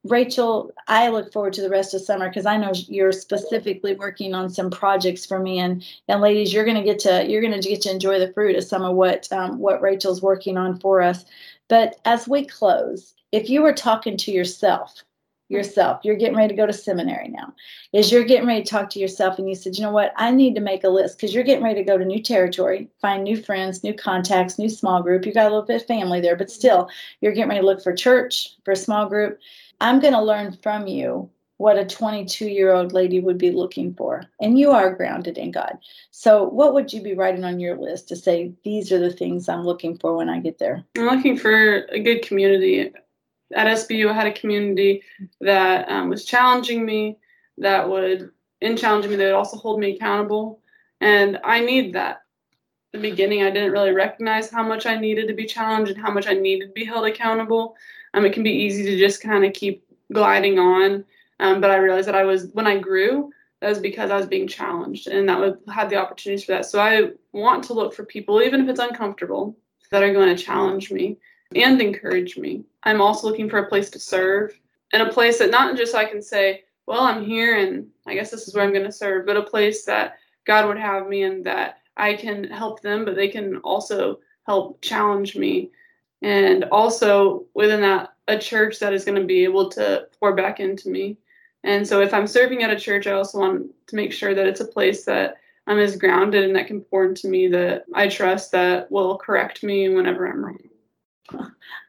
Rachel, 0.04 0.70
I 0.86 1.08
look 1.08 1.32
forward 1.32 1.54
to 1.54 1.62
the 1.62 1.70
rest 1.70 1.94
of 1.94 2.02
summer 2.02 2.28
because 2.28 2.44
I 2.44 2.58
know 2.58 2.72
you're 2.74 3.10
specifically 3.10 3.94
working 3.94 4.34
on 4.34 4.50
some 4.50 4.70
projects 4.70 5.24
for 5.24 5.38
me, 5.38 5.58
and 5.58 5.82
and 6.08 6.20
ladies, 6.20 6.52
you're 6.52 6.66
going 6.66 6.76
to 6.76 6.82
get 6.82 6.98
to 7.00 7.26
you're 7.28 7.40
to 7.40 7.58
get 7.58 7.80
to 7.82 7.90
enjoy 7.90 8.18
the 8.18 8.32
fruit 8.32 8.54
of 8.54 8.64
some 8.64 8.84
of 8.84 8.94
what 8.94 9.32
um, 9.32 9.58
what 9.58 9.80
Rachel's 9.80 10.22
working 10.22 10.58
on 10.58 10.78
for 10.78 11.00
us. 11.00 11.24
But 11.68 11.96
as 12.04 12.28
we 12.28 12.44
close, 12.44 13.14
if 13.32 13.48
you 13.48 13.62
were 13.62 13.72
talking 13.72 14.16
to 14.18 14.30
yourself 14.30 15.02
yourself. 15.48 16.00
You're 16.02 16.16
getting 16.16 16.36
ready 16.36 16.48
to 16.48 16.56
go 16.56 16.66
to 16.66 16.72
seminary 16.72 17.28
now. 17.28 17.54
Is 17.92 18.10
you're 18.10 18.24
getting 18.24 18.46
ready 18.46 18.62
to 18.62 18.68
talk 18.68 18.90
to 18.90 18.98
yourself 18.98 19.38
and 19.38 19.48
you 19.48 19.54
said, 19.54 19.76
you 19.76 19.82
know 19.82 19.90
what, 19.90 20.12
I 20.16 20.30
need 20.30 20.54
to 20.54 20.60
make 20.60 20.84
a 20.84 20.88
list 20.88 21.16
because 21.16 21.34
you're 21.34 21.44
getting 21.44 21.64
ready 21.64 21.80
to 21.80 21.84
go 21.84 21.96
to 21.96 22.04
new 22.04 22.22
territory, 22.22 22.88
find 23.00 23.22
new 23.22 23.40
friends, 23.40 23.84
new 23.84 23.94
contacts, 23.94 24.58
new 24.58 24.68
small 24.68 25.02
group. 25.02 25.24
You 25.24 25.32
got 25.32 25.46
a 25.46 25.50
little 25.50 25.62
bit 25.62 25.82
of 25.82 25.86
family 25.86 26.20
there, 26.20 26.36
but 26.36 26.50
still, 26.50 26.88
you're 27.20 27.32
getting 27.32 27.50
ready 27.50 27.60
to 27.60 27.66
look 27.66 27.82
for 27.82 27.92
church, 27.92 28.56
for 28.64 28.72
a 28.72 28.76
small 28.76 29.08
group. 29.08 29.38
I'm 29.80 30.00
going 30.00 30.14
to 30.14 30.22
learn 30.22 30.56
from 30.62 30.86
you 30.86 31.30
what 31.58 31.78
a 31.78 31.84
22 31.84 32.46
year 32.48 32.72
old 32.72 32.92
lady 32.92 33.20
would 33.20 33.38
be 33.38 33.50
looking 33.50 33.94
for. 33.94 34.24
And 34.40 34.58
you 34.58 34.72
are 34.72 34.94
grounded 34.94 35.38
in 35.38 35.52
God. 35.52 35.78
So, 36.10 36.44
what 36.44 36.74
would 36.74 36.92
you 36.92 37.00
be 37.02 37.14
writing 37.14 37.44
on 37.44 37.60
your 37.60 37.76
list 37.76 38.08
to 38.08 38.16
say, 38.16 38.52
these 38.62 38.92
are 38.92 38.98
the 38.98 39.12
things 39.12 39.48
I'm 39.48 39.64
looking 39.64 39.96
for 39.98 40.16
when 40.16 40.28
I 40.28 40.40
get 40.40 40.58
there? 40.58 40.84
I'm 40.96 41.06
looking 41.06 41.38
for 41.38 41.86
a 41.86 41.98
good 41.98 42.22
community, 42.22 42.92
at 43.54 43.66
SBU, 43.66 44.10
I 44.10 44.14
had 44.14 44.26
a 44.26 44.32
community 44.32 45.02
that 45.40 45.88
um, 45.88 46.08
was 46.08 46.24
challenging 46.24 46.84
me, 46.84 47.18
that 47.58 47.88
would, 47.88 48.30
in 48.60 48.76
challenging 48.76 49.10
me, 49.10 49.16
they 49.16 49.26
would 49.26 49.34
also 49.34 49.56
hold 49.56 49.80
me 49.80 49.96
accountable. 49.96 50.60
And 51.00 51.38
I 51.44 51.60
need 51.60 51.92
that. 51.94 52.22
the 52.92 52.98
beginning, 52.98 53.42
I 53.42 53.50
didn't 53.50 53.72
really 53.72 53.92
recognize 53.92 54.50
how 54.50 54.62
much 54.62 54.86
I 54.86 54.96
needed 54.98 55.28
to 55.28 55.34
be 55.34 55.46
challenged 55.46 55.92
and 55.92 56.00
how 56.00 56.10
much 56.10 56.26
I 56.26 56.34
needed 56.34 56.66
to 56.68 56.72
be 56.72 56.84
held 56.84 57.06
accountable. 57.06 57.76
Um, 58.14 58.24
it 58.24 58.32
can 58.32 58.42
be 58.42 58.50
easy 58.50 58.84
to 58.84 58.98
just 58.98 59.22
kind 59.22 59.44
of 59.44 59.52
keep 59.52 59.84
gliding 60.12 60.58
on. 60.58 61.04
Um, 61.38 61.60
but 61.60 61.70
I 61.70 61.76
realized 61.76 62.08
that 62.08 62.14
I 62.14 62.24
was, 62.24 62.46
when 62.52 62.66
I 62.66 62.78
grew, 62.78 63.30
that 63.60 63.68
was 63.68 63.78
because 63.78 64.10
I 64.10 64.16
was 64.16 64.26
being 64.26 64.48
challenged 64.48 65.06
and 65.06 65.28
that 65.28 65.38
would 65.38 65.58
have 65.72 65.90
the 65.90 65.96
opportunities 65.96 66.44
for 66.44 66.52
that. 66.52 66.66
So 66.66 66.80
I 66.80 67.10
want 67.32 67.64
to 67.64 67.74
look 67.74 67.94
for 67.94 68.04
people, 68.04 68.42
even 68.42 68.62
if 68.62 68.68
it's 68.68 68.80
uncomfortable, 68.80 69.56
that 69.90 70.02
are 70.02 70.12
going 70.12 70.34
to 70.34 70.42
challenge 70.42 70.90
me 70.90 71.18
and 71.54 71.80
encourage 71.80 72.36
me. 72.36 72.64
I'm 72.82 73.00
also 73.00 73.28
looking 73.28 73.48
for 73.48 73.58
a 73.58 73.68
place 73.68 73.90
to 73.90 74.00
serve 74.00 74.58
and 74.92 75.02
a 75.02 75.12
place 75.12 75.38
that 75.38 75.50
not 75.50 75.76
just 75.76 75.94
I 75.94 76.04
can 76.04 76.22
say, 76.22 76.64
well, 76.86 77.02
I'm 77.02 77.24
here 77.24 77.56
and 77.58 77.88
I 78.06 78.14
guess 78.14 78.30
this 78.30 78.46
is 78.46 78.54
where 78.54 78.64
I'm 78.64 78.72
going 78.72 78.84
to 78.84 78.92
serve, 78.92 79.26
but 79.26 79.36
a 79.36 79.42
place 79.42 79.84
that 79.84 80.18
God 80.44 80.66
would 80.66 80.78
have 80.78 81.08
me 81.08 81.22
and 81.22 81.44
that 81.44 81.78
I 81.96 82.14
can 82.14 82.44
help 82.44 82.82
them, 82.82 83.04
but 83.04 83.16
they 83.16 83.28
can 83.28 83.56
also 83.58 84.20
help 84.46 84.80
challenge 84.82 85.36
me. 85.36 85.70
And 86.22 86.64
also 86.64 87.44
within 87.54 87.80
that, 87.82 88.14
a 88.28 88.38
church 88.38 88.78
that 88.80 88.92
is 88.92 89.04
going 89.04 89.20
to 89.20 89.26
be 89.26 89.44
able 89.44 89.68
to 89.70 90.08
pour 90.18 90.34
back 90.34 90.60
into 90.60 90.88
me. 90.88 91.16
And 91.64 91.86
so 91.86 92.00
if 92.00 92.12
I'm 92.12 92.26
serving 92.26 92.62
at 92.62 92.70
a 92.70 92.78
church, 92.78 93.06
I 93.06 93.12
also 93.12 93.38
want 93.38 93.66
to 93.88 93.96
make 93.96 94.12
sure 94.12 94.34
that 94.34 94.46
it's 94.46 94.60
a 94.60 94.66
place 94.66 95.04
that 95.04 95.36
I'm 95.66 95.78
as 95.78 95.96
grounded 95.96 96.44
and 96.44 96.54
that 96.54 96.68
can 96.68 96.80
pour 96.80 97.04
into 97.04 97.28
me 97.28 97.48
that 97.48 97.84
I 97.94 98.08
trust 98.08 98.52
that 98.52 98.90
will 98.90 99.16
correct 99.18 99.62
me 99.62 99.88
whenever 99.88 100.26
I'm 100.26 100.44
wrong. 100.44 100.58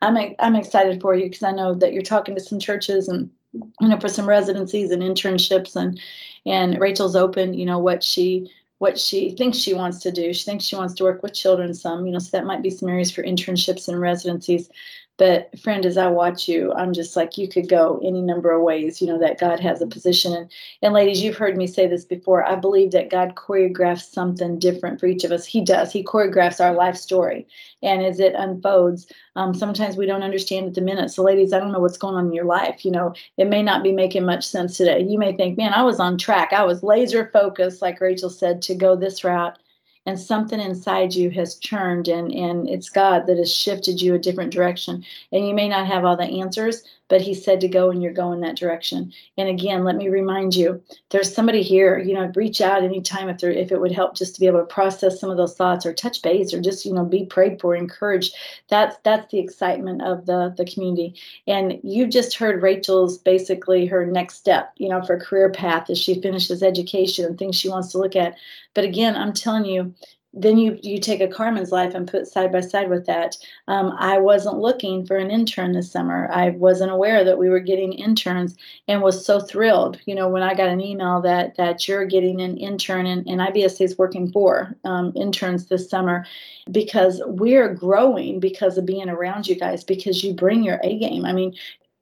I'm 0.01 0.35
I'm 0.39 0.55
excited 0.55 1.01
for 1.01 1.15
you 1.15 1.25
because 1.25 1.43
I 1.43 1.51
know 1.51 1.73
that 1.75 1.93
you're 1.93 2.01
talking 2.01 2.35
to 2.35 2.41
some 2.41 2.59
churches 2.59 3.07
and 3.07 3.29
you 3.53 3.87
know 3.87 3.99
for 3.99 4.09
some 4.09 4.27
residencies 4.27 4.91
and 4.91 5.01
internships 5.01 5.75
and 5.75 5.99
and 6.45 6.79
Rachel's 6.79 7.15
open 7.15 7.53
you 7.53 7.65
know 7.65 7.79
what 7.79 8.03
she 8.03 8.51
what 8.79 8.99
she 8.99 9.31
thinks 9.31 9.57
she 9.57 9.73
wants 9.73 9.99
to 9.99 10.11
do. 10.11 10.33
She 10.33 10.43
thinks 10.43 10.65
she 10.65 10.75
wants 10.75 10.93
to 10.95 11.03
work 11.03 11.23
with 11.23 11.33
children 11.33 11.73
some, 11.73 12.05
you 12.05 12.11
know, 12.13 12.19
so 12.19 12.29
that 12.37 12.45
might 12.45 12.61
be 12.61 12.69
some 12.69 12.89
areas 12.89 13.11
for 13.11 13.23
internships 13.23 13.87
and 13.87 13.99
residencies. 13.99 14.69
But 15.17 15.57
friend, 15.59 15.85
as 15.85 15.97
I 15.97 16.07
watch 16.07 16.47
you, 16.47 16.73
I'm 16.73 16.93
just 16.93 17.15
like 17.15 17.37
you 17.37 17.47
could 17.47 17.67
go 17.67 17.99
any 18.03 18.21
number 18.21 18.51
of 18.51 18.61
ways, 18.61 19.01
you 19.01 19.07
know, 19.07 19.19
that 19.19 19.39
God 19.39 19.59
has 19.59 19.81
a 19.81 19.87
position. 19.87 20.33
And 20.33 20.51
and 20.83 20.93
ladies, 20.93 21.21
you've 21.21 21.37
heard 21.37 21.57
me 21.57 21.65
say 21.65 21.87
this 21.87 22.05
before. 22.05 22.45
I 22.45 22.55
believe 22.55 22.91
that 22.91 23.09
God 23.09 23.35
choreographs 23.35 24.11
something 24.11 24.59
different 24.59 24.99
for 24.99 25.07
each 25.07 25.23
of 25.23 25.31
us. 25.31 25.45
He 25.45 25.61
does. 25.61 25.91
He 25.91 26.03
choreographs 26.03 26.63
our 26.63 26.73
life 26.73 26.95
story. 26.95 27.47
And 27.81 28.03
as 28.03 28.19
it 28.19 28.35
unfolds, 28.35 29.07
um, 29.35 29.53
sometimes 29.53 29.97
we 29.97 30.05
don't 30.05 30.23
understand 30.23 30.67
at 30.67 30.73
the 30.75 30.81
minute. 30.81 31.09
So, 31.09 31.23
ladies, 31.23 31.51
I 31.51 31.59
don't 31.59 31.71
know 31.71 31.79
what's 31.79 31.97
going 31.97 32.15
on 32.15 32.27
in 32.27 32.33
your 32.33 32.45
life. 32.45 32.85
You 32.85 32.91
know, 32.91 33.13
it 33.37 33.47
may 33.47 33.63
not 33.63 33.83
be 33.83 33.91
making 33.91 34.25
much 34.25 34.45
sense 34.45 34.77
today. 34.77 35.01
You 35.01 35.17
may 35.17 35.35
think, 35.35 35.57
man, 35.57 35.73
I 35.73 35.83
was 35.83 35.99
on 35.99 36.17
track. 36.17 36.53
I 36.53 36.63
was 36.63 36.83
laser 36.83 37.29
focused, 37.33 37.81
like 37.81 38.01
Rachel 38.01 38.29
said, 38.29 38.61
to 38.63 38.75
go 38.75 38.95
this 38.95 39.23
route 39.23 39.57
and 40.07 40.19
something 40.19 40.59
inside 40.59 41.13
you 41.13 41.29
has 41.29 41.55
churned 41.55 42.07
and 42.07 42.33
and 42.33 42.67
it's 42.67 42.89
god 42.89 43.27
that 43.27 43.37
has 43.37 43.53
shifted 43.53 44.01
you 44.01 44.15
a 44.15 44.19
different 44.19 44.51
direction. 44.51 45.05
And 45.31 45.47
you 45.47 45.53
may 45.53 45.67
not 45.67 45.85
have 45.85 46.05
all 46.05 46.17
the 46.17 46.23
answers 46.23 46.83
but 47.09 47.21
he 47.21 47.33
said 47.33 47.61
to 47.61 47.67
go 47.67 47.89
and 47.89 48.01
you're 48.01 48.13
going 48.13 48.41
that 48.41 48.57
direction. 48.57 49.11
And 49.37 49.49
again, 49.49 49.83
let 49.83 49.95
me 49.95 50.09
remind 50.09 50.55
you, 50.55 50.81
there's 51.09 51.33
somebody 51.33 51.61
here, 51.61 51.97
you 51.97 52.13
know, 52.13 52.31
reach 52.35 52.61
out 52.61 52.83
anytime 52.83 53.29
if 53.29 53.39
there 53.39 53.51
if 53.51 53.71
it 53.71 53.79
would 53.79 53.91
help 53.91 54.15
just 54.15 54.35
to 54.35 54.39
be 54.39 54.47
able 54.47 54.59
to 54.59 54.65
process 54.65 55.19
some 55.19 55.29
of 55.29 55.37
those 55.37 55.55
thoughts 55.55 55.85
or 55.85 55.93
touch 55.93 56.21
base 56.21 56.53
or 56.53 56.61
just, 56.61 56.85
you 56.85 56.93
know, 56.93 57.05
be 57.05 57.25
prayed 57.25 57.59
for, 57.59 57.75
encouraged. 57.75 58.35
That's 58.69 58.97
that's 59.03 59.31
the 59.31 59.39
excitement 59.39 60.01
of 60.01 60.25
the 60.25 60.53
the 60.57 60.65
community. 60.65 61.15
And 61.47 61.79
you 61.83 62.07
just 62.07 62.35
heard 62.35 62.61
Rachel's 62.61 63.17
basically 63.17 63.85
her 63.85 64.05
next 64.05 64.35
step, 64.35 64.73
you 64.77 64.89
know, 64.89 65.01
for 65.01 65.19
career 65.19 65.49
path 65.49 65.89
as 65.89 65.99
she 65.99 66.21
finishes 66.21 66.63
education 66.63 67.25
and 67.25 67.37
things 67.37 67.55
she 67.55 67.69
wants 67.69 67.91
to 67.91 67.97
look 67.97 68.15
at. 68.15 68.35
But 68.73 68.83
again, 68.83 69.15
I'm 69.15 69.33
telling 69.33 69.65
you, 69.65 69.93
then 70.33 70.57
you 70.57 70.77
you 70.83 70.99
take 70.99 71.21
a 71.21 71.27
Carmen's 71.27 71.71
life 71.71 71.93
and 71.95 72.07
put 72.07 72.27
side 72.27 72.51
by 72.51 72.61
side 72.61 72.89
with 72.89 73.05
that. 73.05 73.35
Um, 73.67 73.93
I 73.97 74.17
wasn't 74.19 74.59
looking 74.59 75.05
for 75.05 75.17
an 75.17 75.31
intern 75.31 75.71
this 75.71 75.91
summer. 75.91 76.29
I 76.31 76.51
wasn't 76.51 76.91
aware 76.91 77.23
that 77.23 77.37
we 77.37 77.49
were 77.49 77.59
getting 77.59 77.93
interns, 77.93 78.55
and 78.87 79.01
was 79.01 79.25
so 79.25 79.39
thrilled. 79.39 79.99
You 80.05 80.15
know, 80.15 80.27
when 80.27 80.43
I 80.43 80.53
got 80.53 80.69
an 80.69 80.81
email 80.81 81.21
that 81.21 81.55
that 81.55 81.87
you're 81.87 82.05
getting 82.05 82.41
an 82.41 82.57
intern, 82.57 83.05
and, 83.05 83.27
and 83.27 83.41
IBSA 83.41 83.81
is 83.81 83.97
working 83.97 84.31
for 84.31 84.75
um, 84.83 85.13
interns 85.15 85.67
this 85.67 85.89
summer, 85.89 86.25
because 86.71 87.21
we're 87.25 87.73
growing 87.73 88.39
because 88.39 88.77
of 88.77 88.85
being 88.85 89.09
around 89.09 89.47
you 89.47 89.55
guys. 89.55 89.83
Because 89.83 90.23
you 90.23 90.33
bring 90.33 90.63
your 90.63 90.79
A 90.83 90.99
game. 90.99 91.25
I 91.25 91.33
mean, 91.33 91.55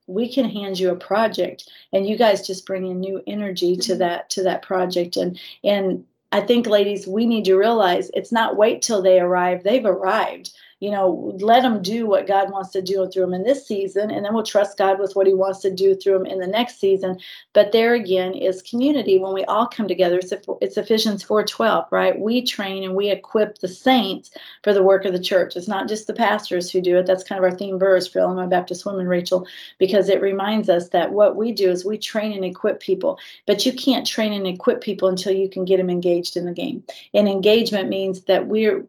we 0.08 0.32
can 0.32 0.50
hand 0.50 0.80
you 0.80 0.92
a 0.92 0.96
project 0.96 1.70
and 1.92 2.08
you 2.08 2.16
guys 2.18 2.46
just 2.46 2.66
bring 2.66 2.86
in 2.86 3.00
new 3.00 3.22
energy 3.26 3.76
to 3.76 3.94
mm-hmm. 3.94 4.00
that 4.00 4.30
to 4.30 4.44
that 4.44 4.62
project 4.62 5.18
and 5.18 5.40
and 5.64 6.06
I 6.32 6.42
think, 6.42 6.68
ladies, 6.68 7.08
we 7.08 7.26
need 7.26 7.46
to 7.46 7.56
realize 7.56 8.12
it's 8.14 8.32
not 8.32 8.58
wait 8.58 8.82
till 8.82 9.02
they 9.02 9.20
arrive. 9.20 9.64
They've 9.64 9.86
arrived 9.86 10.52
you 10.86 10.92
know, 10.92 11.36
let 11.40 11.64
them 11.64 11.82
do 11.82 12.06
what 12.06 12.28
God 12.28 12.52
wants 12.52 12.70
to 12.70 12.82
do 12.82 13.10
through 13.10 13.24
them 13.24 13.34
in 13.34 13.44
this 13.44 13.66
season, 13.66 14.12
and 14.12 14.24
then 14.24 14.36
we'll 14.36 14.44
trust 14.44 14.78
God 14.78 15.00
with 15.00 15.16
what 15.16 15.26
He 15.26 15.34
wants 15.34 15.60
to 15.62 15.72
do 15.74 15.96
through 15.96 16.20
them 16.20 16.28
in 16.28 16.38
the 16.38 16.46
next 16.46 16.80
season. 16.80 17.18
But 17.54 17.72
there 17.72 17.96
again 17.96 18.36
is 18.36 18.62
community 18.62 19.18
when 19.18 19.34
we 19.34 19.44
all 19.46 19.66
come 19.66 19.88
together. 19.88 20.20
It's, 20.20 20.32
it's 20.62 20.78
Ephesians 20.78 21.24
4:12, 21.24 21.92
right? 21.92 22.20
We 22.20 22.44
train 22.44 22.84
and 22.84 22.94
we 22.94 23.10
equip 23.10 23.58
the 23.58 23.68
saints 23.68 24.30
for 24.64 24.74
the 24.74 24.84
work 24.84 25.06
of 25.06 25.14
the 25.14 25.20
church. 25.20 25.56
It's 25.56 25.68
not 25.68 25.88
just 25.88 26.06
the 26.06 26.14
pastors 26.14 26.70
who 26.70 26.82
do 26.82 26.98
it. 26.98 27.08
That's 27.08 27.24
kind 27.24 27.40
of 27.40 27.52
our 27.52 27.58
theme 27.58 27.80
verse 27.80 28.08
for 28.08 28.20
Illinois 28.20 28.46
Baptist 28.46 28.86
Women, 28.86 29.08
Rachel, 29.08 29.48
because 29.80 30.08
it 30.08 30.22
reminds 30.22 30.70
us 30.70 30.90
that 30.90 31.14
what 31.14 31.36
we 31.36 31.52
do 31.52 31.72
is 31.72 31.84
we 31.84 31.98
train 31.98 32.32
and 32.32 32.46
equip 32.46 32.80
people. 32.80 33.18
But 33.48 33.66
you 33.66 33.74
can't 33.74 34.06
train 34.06 34.34
and 34.34 34.46
equip 34.46 34.82
people 34.82 35.08
until 35.08 35.34
you 35.34 35.50
can 35.50 35.66
get 35.66 35.78
them 35.78 35.90
engaged 35.90 36.38
in 36.38 36.46
the 36.46 36.54
game. 36.54 36.84
And 37.16 37.28
engagement 37.28 37.90
means 37.90 38.22
that 38.26 38.46
we're 38.46 38.86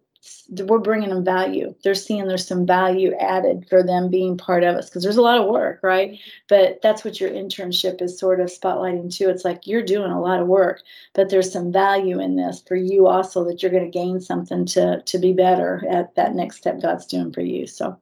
we're 0.48 0.78
bringing 0.78 1.10
them 1.10 1.24
value. 1.24 1.74
They're 1.82 1.94
seeing 1.94 2.26
there's 2.26 2.46
some 2.46 2.66
value 2.66 3.14
added 3.14 3.66
for 3.68 3.82
them 3.82 4.10
being 4.10 4.36
part 4.36 4.62
of 4.62 4.76
us 4.76 4.88
because 4.88 5.02
there's 5.02 5.16
a 5.16 5.22
lot 5.22 5.38
of 5.38 5.48
work, 5.48 5.80
right? 5.82 6.18
But 6.48 6.80
that's 6.82 7.04
what 7.04 7.20
your 7.20 7.30
internship 7.30 8.00
is 8.00 8.18
sort 8.18 8.40
of 8.40 8.48
spotlighting 8.48 9.14
too. 9.14 9.28
It's 9.28 9.44
like 9.44 9.66
you're 9.66 9.82
doing 9.82 10.10
a 10.10 10.20
lot 10.20 10.40
of 10.40 10.46
work, 10.46 10.82
but 11.14 11.28
there's 11.28 11.52
some 11.52 11.72
value 11.72 12.20
in 12.20 12.36
this 12.36 12.62
for 12.66 12.76
you 12.76 13.06
also 13.06 13.44
that 13.44 13.62
you're 13.62 13.72
going 13.72 13.90
to 13.90 13.98
gain 13.98 14.20
something 14.20 14.64
to 14.66 15.02
to 15.02 15.18
be 15.18 15.32
better 15.32 15.84
at 15.88 16.14
that 16.14 16.34
next 16.34 16.56
step 16.56 16.80
God's 16.80 17.06
doing 17.06 17.32
for 17.32 17.40
you. 17.40 17.66
So 17.66 17.98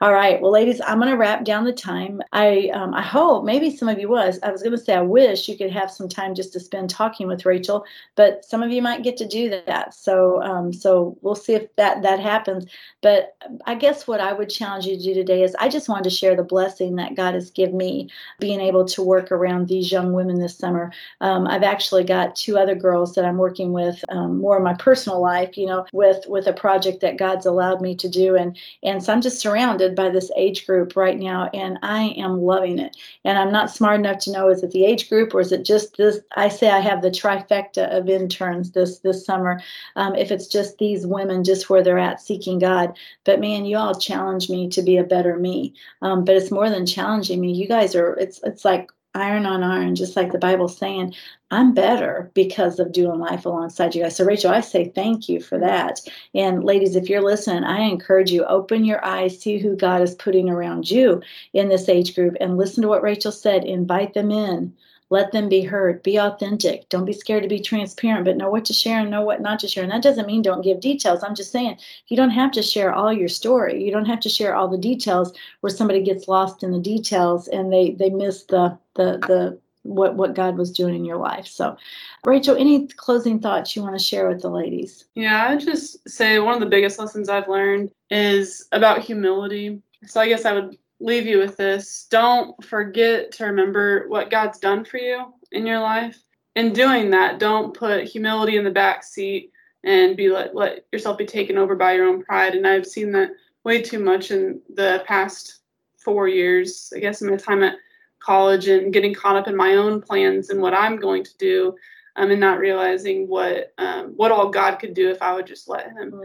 all 0.00 0.12
right. 0.12 0.40
Well, 0.40 0.52
ladies, 0.52 0.80
I'm 0.86 0.98
going 0.98 1.10
to 1.10 1.16
wrap 1.16 1.44
down 1.44 1.64
the 1.64 1.72
time. 1.72 2.20
I 2.32 2.70
um, 2.74 2.92
I 2.92 3.02
hope 3.02 3.44
maybe 3.44 3.74
some 3.74 3.88
of 3.88 3.98
you 3.98 4.08
was. 4.08 4.38
I 4.42 4.50
was 4.50 4.62
going 4.62 4.76
to 4.76 4.82
say 4.82 4.94
I 4.94 5.00
wish 5.00 5.48
you 5.48 5.56
could 5.56 5.70
have 5.70 5.90
some 5.90 6.08
time 6.08 6.34
just 6.34 6.52
to 6.52 6.60
spend 6.60 6.90
talking 6.90 7.26
with 7.26 7.46
Rachel, 7.46 7.84
but 8.14 8.44
some 8.44 8.62
of 8.62 8.70
you 8.70 8.82
might 8.82 9.02
get 9.02 9.16
to 9.18 9.26
do 9.26 9.48
that. 9.50 9.94
So 9.94 10.42
um, 10.42 10.72
so 10.72 11.16
we'll 11.22 11.34
see 11.34 11.54
if 11.54 11.74
that 11.76 12.02
that 12.02 12.20
happens. 12.20 12.66
But 13.00 13.36
I 13.66 13.74
guess 13.74 14.06
what 14.06 14.20
I 14.20 14.32
would 14.32 14.50
challenge 14.50 14.84
you 14.84 14.96
to 14.96 15.02
do 15.02 15.14
today 15.14 15.42
is 15.42 15.56
I 15.58 15.68
just 15.68 15.88
wanted 15.88 16.04
to 16.04 16.10
share 16.10 16.36
the 16.36 16.42
blessing 16.42 16.96
that 16.96 17.14
God 17.14 17.34
has 17.34 17.50
given 17.50 17.76
me 17.76 18.10
being 18.38 18.60
able 18.60 18.84
to 18.86 19.02
work 19.02 19.32
around 19.32 19.68
these 19.68 19.90
young 19.90 20.12
women 20.12 20.40
this 20.40 20.58
summer. 20.58 20.92
Um, 21.20 21.46
I've 21.46 21.62
actually 21.62 22.04
got 22.04 22.36
two 22.36 22.58
other 22.58 22.74
girls 22.74 23.14
that 23.14 23.24
I'm 23.24 23.38
working 23.38 23.72
with 23.72 24.04
um, 24.10 24.38
more 24.40 24.58
in 24.58 24.64
my 24.64 24.74
personal 24.74 25.20
life, 25.20 25.56
you 25.56 25.66
know, 25.66 25.86
with 25.92 26.24
with 26.26 26.46
a 26.46 26.52
project 26.52 27.00
that 27.00 27.16
God's 27.16 27.46
allowed 27.46 27.80
me 27.80 27.94
to 27.96 28.08
do, 28.08 28.36
and 28.36 28.58
and 28.82 29.02
so 29.02 29.12
I'm 29.12 29.22
just 29.22 29.40
surrounded 29.46 29.94
by 29.94 30.10
this 30.10 30.28
age 30.36 30.66
group 30.66 30.96
right 30.96 31.16
now, 31.20 31.48
and 31.54 31.78
I 31.82 32.14
am 32.16 32.42
loving 32.42 32.80
it. 32.80 32.96
And 33.24 33.38
I'm 33.38 33.52
not 33.52 33.70
smart 33.70 34.00
enough 34.00 34.18
to 34.22 34.32
know 34.32 34.48
is 34.48 34.64
it 34.64 34.72
the 34.72 34.84
age 34.84 35.08
group 35.08 35.32
or 35.32 35.40
is 35.40 35.52
it 35.52 35.64
just 35.64 35.96
this? 35.96 36.18
I 36.36 36.48
say 36.48 36.68
I 36.68 36.80
have 36.80 37.00
the 37.00 37.12
trifecta 37.12 37.96
of 37.96 38.08
interns 38.08 38.72
this 38.72 38.98
this 38.98 39.24
summer. 39.24 39.60
Um, 39.94 40.16
if 40.16 40.32
it's 40.32 40.48
just 40.48 40.78
these 40.78 41.06
women, 41.06 41.44
just 41.44 41.70
where 41.70 41.80
they're 41.80 41.96
at 41.96 42.20
seeking 42.20 42.58
God. 42.58 42.98
But 43.22 43.38
man, 43.38 43.66
you 43.66 43.76
all 43.76 43.94
challenge 43.94 44.50
me 44.50 44.68
to 44.70 44.82
be 44.82 44.96
a 44.96 45.04
better 45.04 45.36
me. 45.36 45.74
Um, 46.02 46.24
but 46.24 46.34
it's 46.34 46.50
more 46.50 46.68
than 46.68 46.84
challenging 46.84 47.40
me. 47.40 47.52
You 47.52 47.68
guys 47.68 47.94
are. 47.94 48.14
It's 48.14 48.40
it's 48.42 48.64
like 48.64 48.90
iron 49.16 49.46
on 49.46 49.62
iron, 49.62 49.94
just 49.94 50.16
like 50.16 50.32
the 50.32 50.38
Bible's 50.38 50.76
saying, 50.76 51.14
I'm 51.50 51.74
better 51.74 52.30
because 52.34 52.78
of 52.78 52.92
doing 52.92 53.18
life 53.20 53.46
alongside 53.46 53.94
you 53.94 54.02
guys. 54.02 54.16
So, 54.16 54.24
Rachel, 54.24 54.50
I 54.50 54.60
say 54.60 54.88
thank 54.88 55.28
you 55.28 55.40
for 55.40 55.58
that. 55.58 56.00
And, 56.34 56.64
ladies, 56.64 56.96
if 56.96 57.08
you're 57.08 57.22
listening, 57.22 57.64
I 57.64 57.82
encourage 57.82 58.30
you 58.30 58.44
open 58.44 58.84
your 58.84 59.04
eyes, 59.04 59.38
see 59.38 59.58
who 59.58 59.76
God 59.76 60.02
is 60.02 60.14
putting 60.16 60.50
around 60.50 60.90
you 60.90 61.22
in 61.52 61.68
this 61.68 61.88
age 61.88 62.14
group, 62.14 62.36
and 62.40 62.56
listen 62.56 62.82
to 62.82 62.88
what 62.88 63.02
Rachel 63.02 63.32
said. 63.32 63.64
Invite 63.64 64.14
them 64.14 64.30
in. 64.30 64.74
Let 65.08 65.30
them 65.30 65.48
be 65.48 65.62
heard. 65.62 66.02
Be 66.02 66.18
authentic. 66.18 66.88
Don't 66.88 67.04
be 67.04 67.12
scared 67.12 67.44
to 67.44 67.48
be 67.48 67.60
transparent, 67.60 68.24
but 68.24 68.36
know 68.36 68.50
what 68.50 68.64
to 68.64 68.72
share 68.72 69.00
and 69.00 69.10
know 69.10 69.22
what 69.22 69.40
not 69.40 69.60
to 69.60 69.68
share. 69.68 69.84
And 69.84 69.92
that 69.92 70.02
doesn't 70.02 70.26
mean 70.26 70.42
don't 70.42 70.62
give 70.62 70.80
details. 70.80 71.22
I'm 71.22 71.36
just 71.36 71.52
saying 71.52 71.78
you 72.08 72.16
don't 72.16 72.30
have 72.30 72.50
to 72.52 72.62
share 72.62 72.92
all 72.92 73.12
your 73.12 73.28
story. 73.28 73.84
You 73.84 73.92
don't 73.92 74.06
have 74.06 74.18
to 74.20 74.28
share 74.28 74.56
all 74.56 74.66
the 74.66 74.78
details 74.78 75.32
where 75.60 75.70
somebody 75.70 76.02
gets 76.02 76.26
lost 76.26 76.64
in 76.64 76.72
the 76.72 76.80
details 76.80 77.46
and 77.46 77.72
they 77.72 77.92
they 77.92 78.10
miss 78.10 78.44
the 78.44 78.76
the 78.96 79.18
the 79.26 79.58
what 79.86 80.16
what 80.16 80.34
God 80.34 80.56
was 80.56 80.72
doing 80.72 80.94
in 80.94 81.04
your 81.04 81.16
life. 81.16 81.46
So, 81.46 81.76
Rachel, 82.24 82.56
any 82.56 82.86
closing 82.88 83.38
thoughts 83.38 83.74
you 83.74 83.82
want 83.82 83.96
to 83.96 84.04
share 84.04 84.28
with 84.28 84.42
the 84.42 84.50
ladies? 84.50 85.06
Yeah, 85.14 85.48
I 85.48 85.56
just 85.56 86.08
say 86.08 86.38
one 86.38 86.54
of 86.54 86.60
the 86.60 86.66
biggest 86.66 86.98
lessons 86.98 87.28
I've 87.28 87.48
learned 87.48 87.92
is 88.10 88.68
about 88.72 89.02
humility. 89.02 89.80
So 90.06 90.20
I 90.20 90.28
guess 90.28 90.44
I 90.44 90.52
would 90.52 90.76
leave 91.00 91.26
you 91.26 91.38
with 91.38 91.56
this. 91.56 92.06
Don't 92.10 92.62
forget 92.64 93.32
to 93.32 93.44
remember 93.44 94.08
what 94.08 94.30
God's 94.30 94.58
done 94.58 94.84
for 94.84 94.98
you 94.98 95.32
in 95.52 95.66
your 95.66 95.80
life. 95.80 96.18
In 96.54 96.72
doing 96.72 97.10
that, 97.10 97.38
don't 97.38 97.76
put 97.76 98.04
humility 98.04 98.56
in 98.56 98.64
the 98.64 98.70
back 98.70 99.04
seat 99.04 99.52
and 99.84 100.16
be 100.16 100.28
let 100.28 100.54
let 100.54 100.84
yourself 100.92 101.18
be 101.18 101.26
taken 101.26 101.58
over 101.58 101.76
by 101.76 101.92
your 101.92 102.06
own 102.06 102.22
pride. 102.22 102.54
And 102.54 102.66
I've 102.66 102.86
seen 102.86 103.12
that 103.12 103.30
way 103.64 103.82
too 103.82 103.98
much 103.98 104.30
in 104.30 104.60
the 104.74 105.02
past 105.06 105.60
four 105.98 106.28
years. 106.28 106.92
I 106.94 107.00
guess 107.00 107.20
in 107.20 107.30
my 107.30 107.36
time 107.36 107.62
at 107.62 107.76
college 108.20 108.68
and 108.68 108.92
getting 108.92 109.14
caught 109.14 109.36
up 109.36 109.48
in 109.48 109.56
my 109.56 109.74
own 109.74 110.00
plans 110.00 110.50
and 110.50 110.60
what 110.60 110.74
I'm 110.74 110.96
going 110.96 111.24
to 111.24 111.36
do, 111.38 111.76
um, 112.16 112.30
and 112.30 112.40
not 112.40 112.58
realizing 112.58 113.28
what 113.28 113.72
um, 113.78 114.14
what 114.16 114.32
all 114.32 114.48
God 114.48 114.76
could 114.76 114.94
do 114.94 115.10
if 115.10 115.22
I 115.22 115.34
would 115.34 115.46
just 115.46 115.68
let 115.68 115.86
Him. 115.92 116.22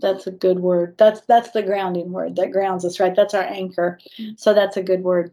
That's 0.00 0.26
a 0.26 0.32
good 0.32 0.58
word 0.58 0.96
that's 0.98 1.20
that's 1.22 1.50
the 1.50 1.62
grounding 1.62 2.10
word 2.10 2.36
that 2.36 2.50
grounds 2.50 2.84
us 2.84 2.98
right 2.98 3.14
that's 3.14 3.32
our 3.32 3.44
anchor 3.44 3.98
mm-hmm. 4.18 4.32
so 4.36 4.52
that's 4.52 4.76
a 4.76 4.82
good 4.82 5.02
word 5.02 5.30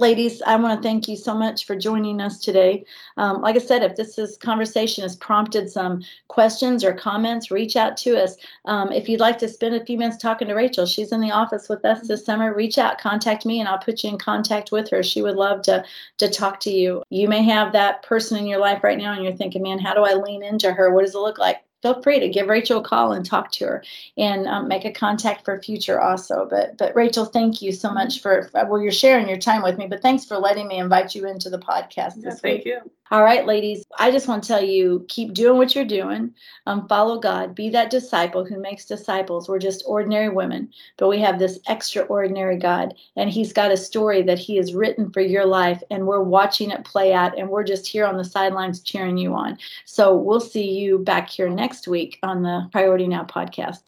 ladies 0.00 0.40
i 0.42 0.56
want 0.56 0.76
to 0.76 0.82
thank 0.82 1.08
you 1.08 1.16
so 1.16 1.34
much 1.34 1.66
for 1.66 1.76
joining 1.76 2.20
us 2.20 2.38
today. 2.40 2.84
Um, 3.16 3.40
like 3.42 3.56
i 3.56 3.58
said 3.58 3.82
if 3.82 3.96
this 3.96 4.18
is 4.18 4.36
conversation 4.36 5.02
has 5.02 5.16
prompted 5.16 5.70
some 5.70 6.02
questions 6.28 6.82
or 6.82 6.92
comments 6.92 7.50
reach 7.50 7.76
out 7.76 7.96
to 7.98 8.20
us. 8.22 8.36
Um, 8.64 8.92
if 8.92 9.08
you'd 9.08 9.20
like 9.20 9.38
to 9.38 9.48
spend 9.48 9.74
a 9.74 9.84
few 9.84 9.98
minutes 9.98 10.16
talking 10.16 10.48
to 10.48 10.54
rachel 10.54 10.86
she's 10.86 11.12
in 11.12 11.20
the 11.20 11.30
office 11.30 11.68
with 11.68 11.84
us 11.84 12.08
this 12.08 12.24
summer 12.24 12.54
reach 12.54 12.78
out 12.78 12.98
contact 12.98 13.44
me 13.44 13.60
and 13.60 13.68
i'll 13.68 13.78
put 13.78 14.02
you 14.02 14.10
in 14.10 14.18
contact 14.18 14.72
with 14.72 14.88
her. 14.90 15.02
She 15.02 15.22
would 15.22 15.36
love 15.36 15.62
to 15.62 15.84
to 16.18 16.28
talk 16.28 16.60
to 16.60 16.70
you. 16.70 17.02
You 17.10 17.28
may 17.28 17.42
have 17.44 17.72
that 17.72 18.02
person 18.02 18.38
in 18.38 18.46
your 18.46 18.60
life 18.60 18.82
right 18.82 18.98
now 18.98 19.12
and 19.12 19.22
you're 19.22 19.36
thinking 19.36 19.62
man 19.62 19.78
how 19.78 19.94
do 19.94 20.02
i 20.04 20.14
lean 20.14 20.42
into 20.42 20.72
her? 20.72 20.94
What 20.94 21.04
does 21.04 21.14
it 21.14 21.18
look 21.18 21.38
like 21.38 21.62
feel 21.82 22.02
free 22.02 22.20
to 22.20 22.28
give 22.28 22.48
Rachel 22.48 22.80
a 22.80 22.84
call 22.84 23.12
and 23.12 23.24
talk 23.24 23.50
to 23.52 23.64
her 23.64 23.84
and 24.16 24.46
um, 24.46 24.68
make 24.68 24.84
a 24.84 24.92
contact 24.92 25.44
for 25.44 25.60
future 25.60 26.00
also. 26.00 26.46
But 26.48 26.76
but 26.76 26.94
Rachel, 26.94 27.24
thank 27.24 27.62
you 27.62 27.72
so 27.72 27.92
much 27.92 28.20
for 28.20 28.50
well, 28.52 28.80
you're 28.80 28.92
sharing 28.92 29.28
your 29.28 29.38
time 29.38 29.62
with 29.62 29.78
me. 29.78 29.86
But 29.86 30.02
thanks 30.02 30.24
for 30.24 30.38
letting 30.38 30.68
me 30.68 30.78
invite 30.78 31.14
you 31.14 31.26
into 31.26 31.50
the 31.50 31.58
podcast 31.58 32.22
yeah, 32.22 32.34
thank 32.34 32.64
week. 32.64 32.66
you. 32.66 32.90
All 33.12 33.24
right, 33.24 33.44
ladies, 33.44 33.84
I 33.98 34.12
just 34.12 34.28
want 34.28 34.44
to 34.44 34.46
tell 34.46 34.62
you 34.62 35.04
keep 35.08 35.34
doing 35.34 35.58
what 35.58 35.74
you're 35.74 35.84
doing. 35.84 36.32
Um, 36.66 36.86
follow 36.86 37.18
God. 37.18 37.56
Be 37.56 37.68
that 37.70 37.90
disciple 37.90 38.44
who 38.44 38.60
makes 38.60 38.84
disciples. 38.84 39.48
We're 39.48 39.58
just 39.58 39.82
ordinary 39.84 40.28
women, 40.28 40.72
but 40.96 41.08
we 41.08 41.18
have 41.18 41.40
this 41.40 41.58
extraordinary 41.68 42.56
God, 42.56 42.94
and 43.16 43.28
He's 43.28 43.52
got 43.52 43.72
a 43.72 43.76
story 43.76 44.22
that 44.22 44.38
He 44.38 44.54
has 44.58 44.74
written 44.74 45.10
for 45.10 45.22
your 45.22 45.44
life, 45.44 45.82
and 45.90 46.06
we're 46.06 46.22
watching 46.22 46.70
it 46.70 46.84
play 46.84 47.12
out, 47.12 47.36
and 47.36 47.48
we're 47.48 47.64
just 47.64 47.88
here 47.88 48.06
on 48.06 48.16
the 48.16 48.24
sidelines 48.24 48.80
cheering 48.80 49.18
you 49.18 49.34
on. 49.34 49.58
So 49.86 50.14
we'll 50.14 50.38
see 50.38 50.70
you 50.70 51.00
back 51.00 51.28
here 51.28 51.48
next 51.48 51.88
week 51.88 52.20
on 52.22 52.42
the 52.42 52.68
Priority 52.70 53.08
Now 53.08 53.24
podcast. 53.24 53.80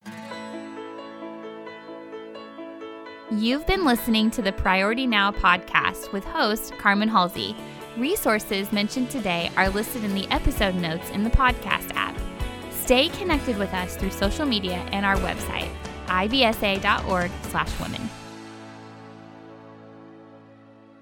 You've 3.30 3.68
been 3.68 3.84
listening 3.84 4.32
to 4.32 4.42
the 4.42 4.52
Priority 4.52 5.06
Now 5.06 5.30
podcast 5.30 6.10
with 6.10 6.24
host 6.24 6.76
Carmen 6.78 7.08
Halsey. 7.08 7.54
Resources 7.96 8.72
mentioned 8.72 9.10
today 9.10 9.50
are 9.56 9.68
listed 9.68 10.02
in 10.02 10.14
the 10.14 10.26
episode 10.30 10.74
notes 10.76 11.10
in 11.10 11.24
the 11.24 11.30
podcast 11.30 11.94
app. 11.94 12.18
Stay 12.70 13.10
connected 13.10 13.58
with 13.58 13.72
us 13.74 13.96
through 13.96 14.10
social 14.10 14.46
media 14.46 14.86
and 14.92 15.04
our 15.04 15.16
website, 15.16 15.68
ibsa.org/women. 16.06 18.21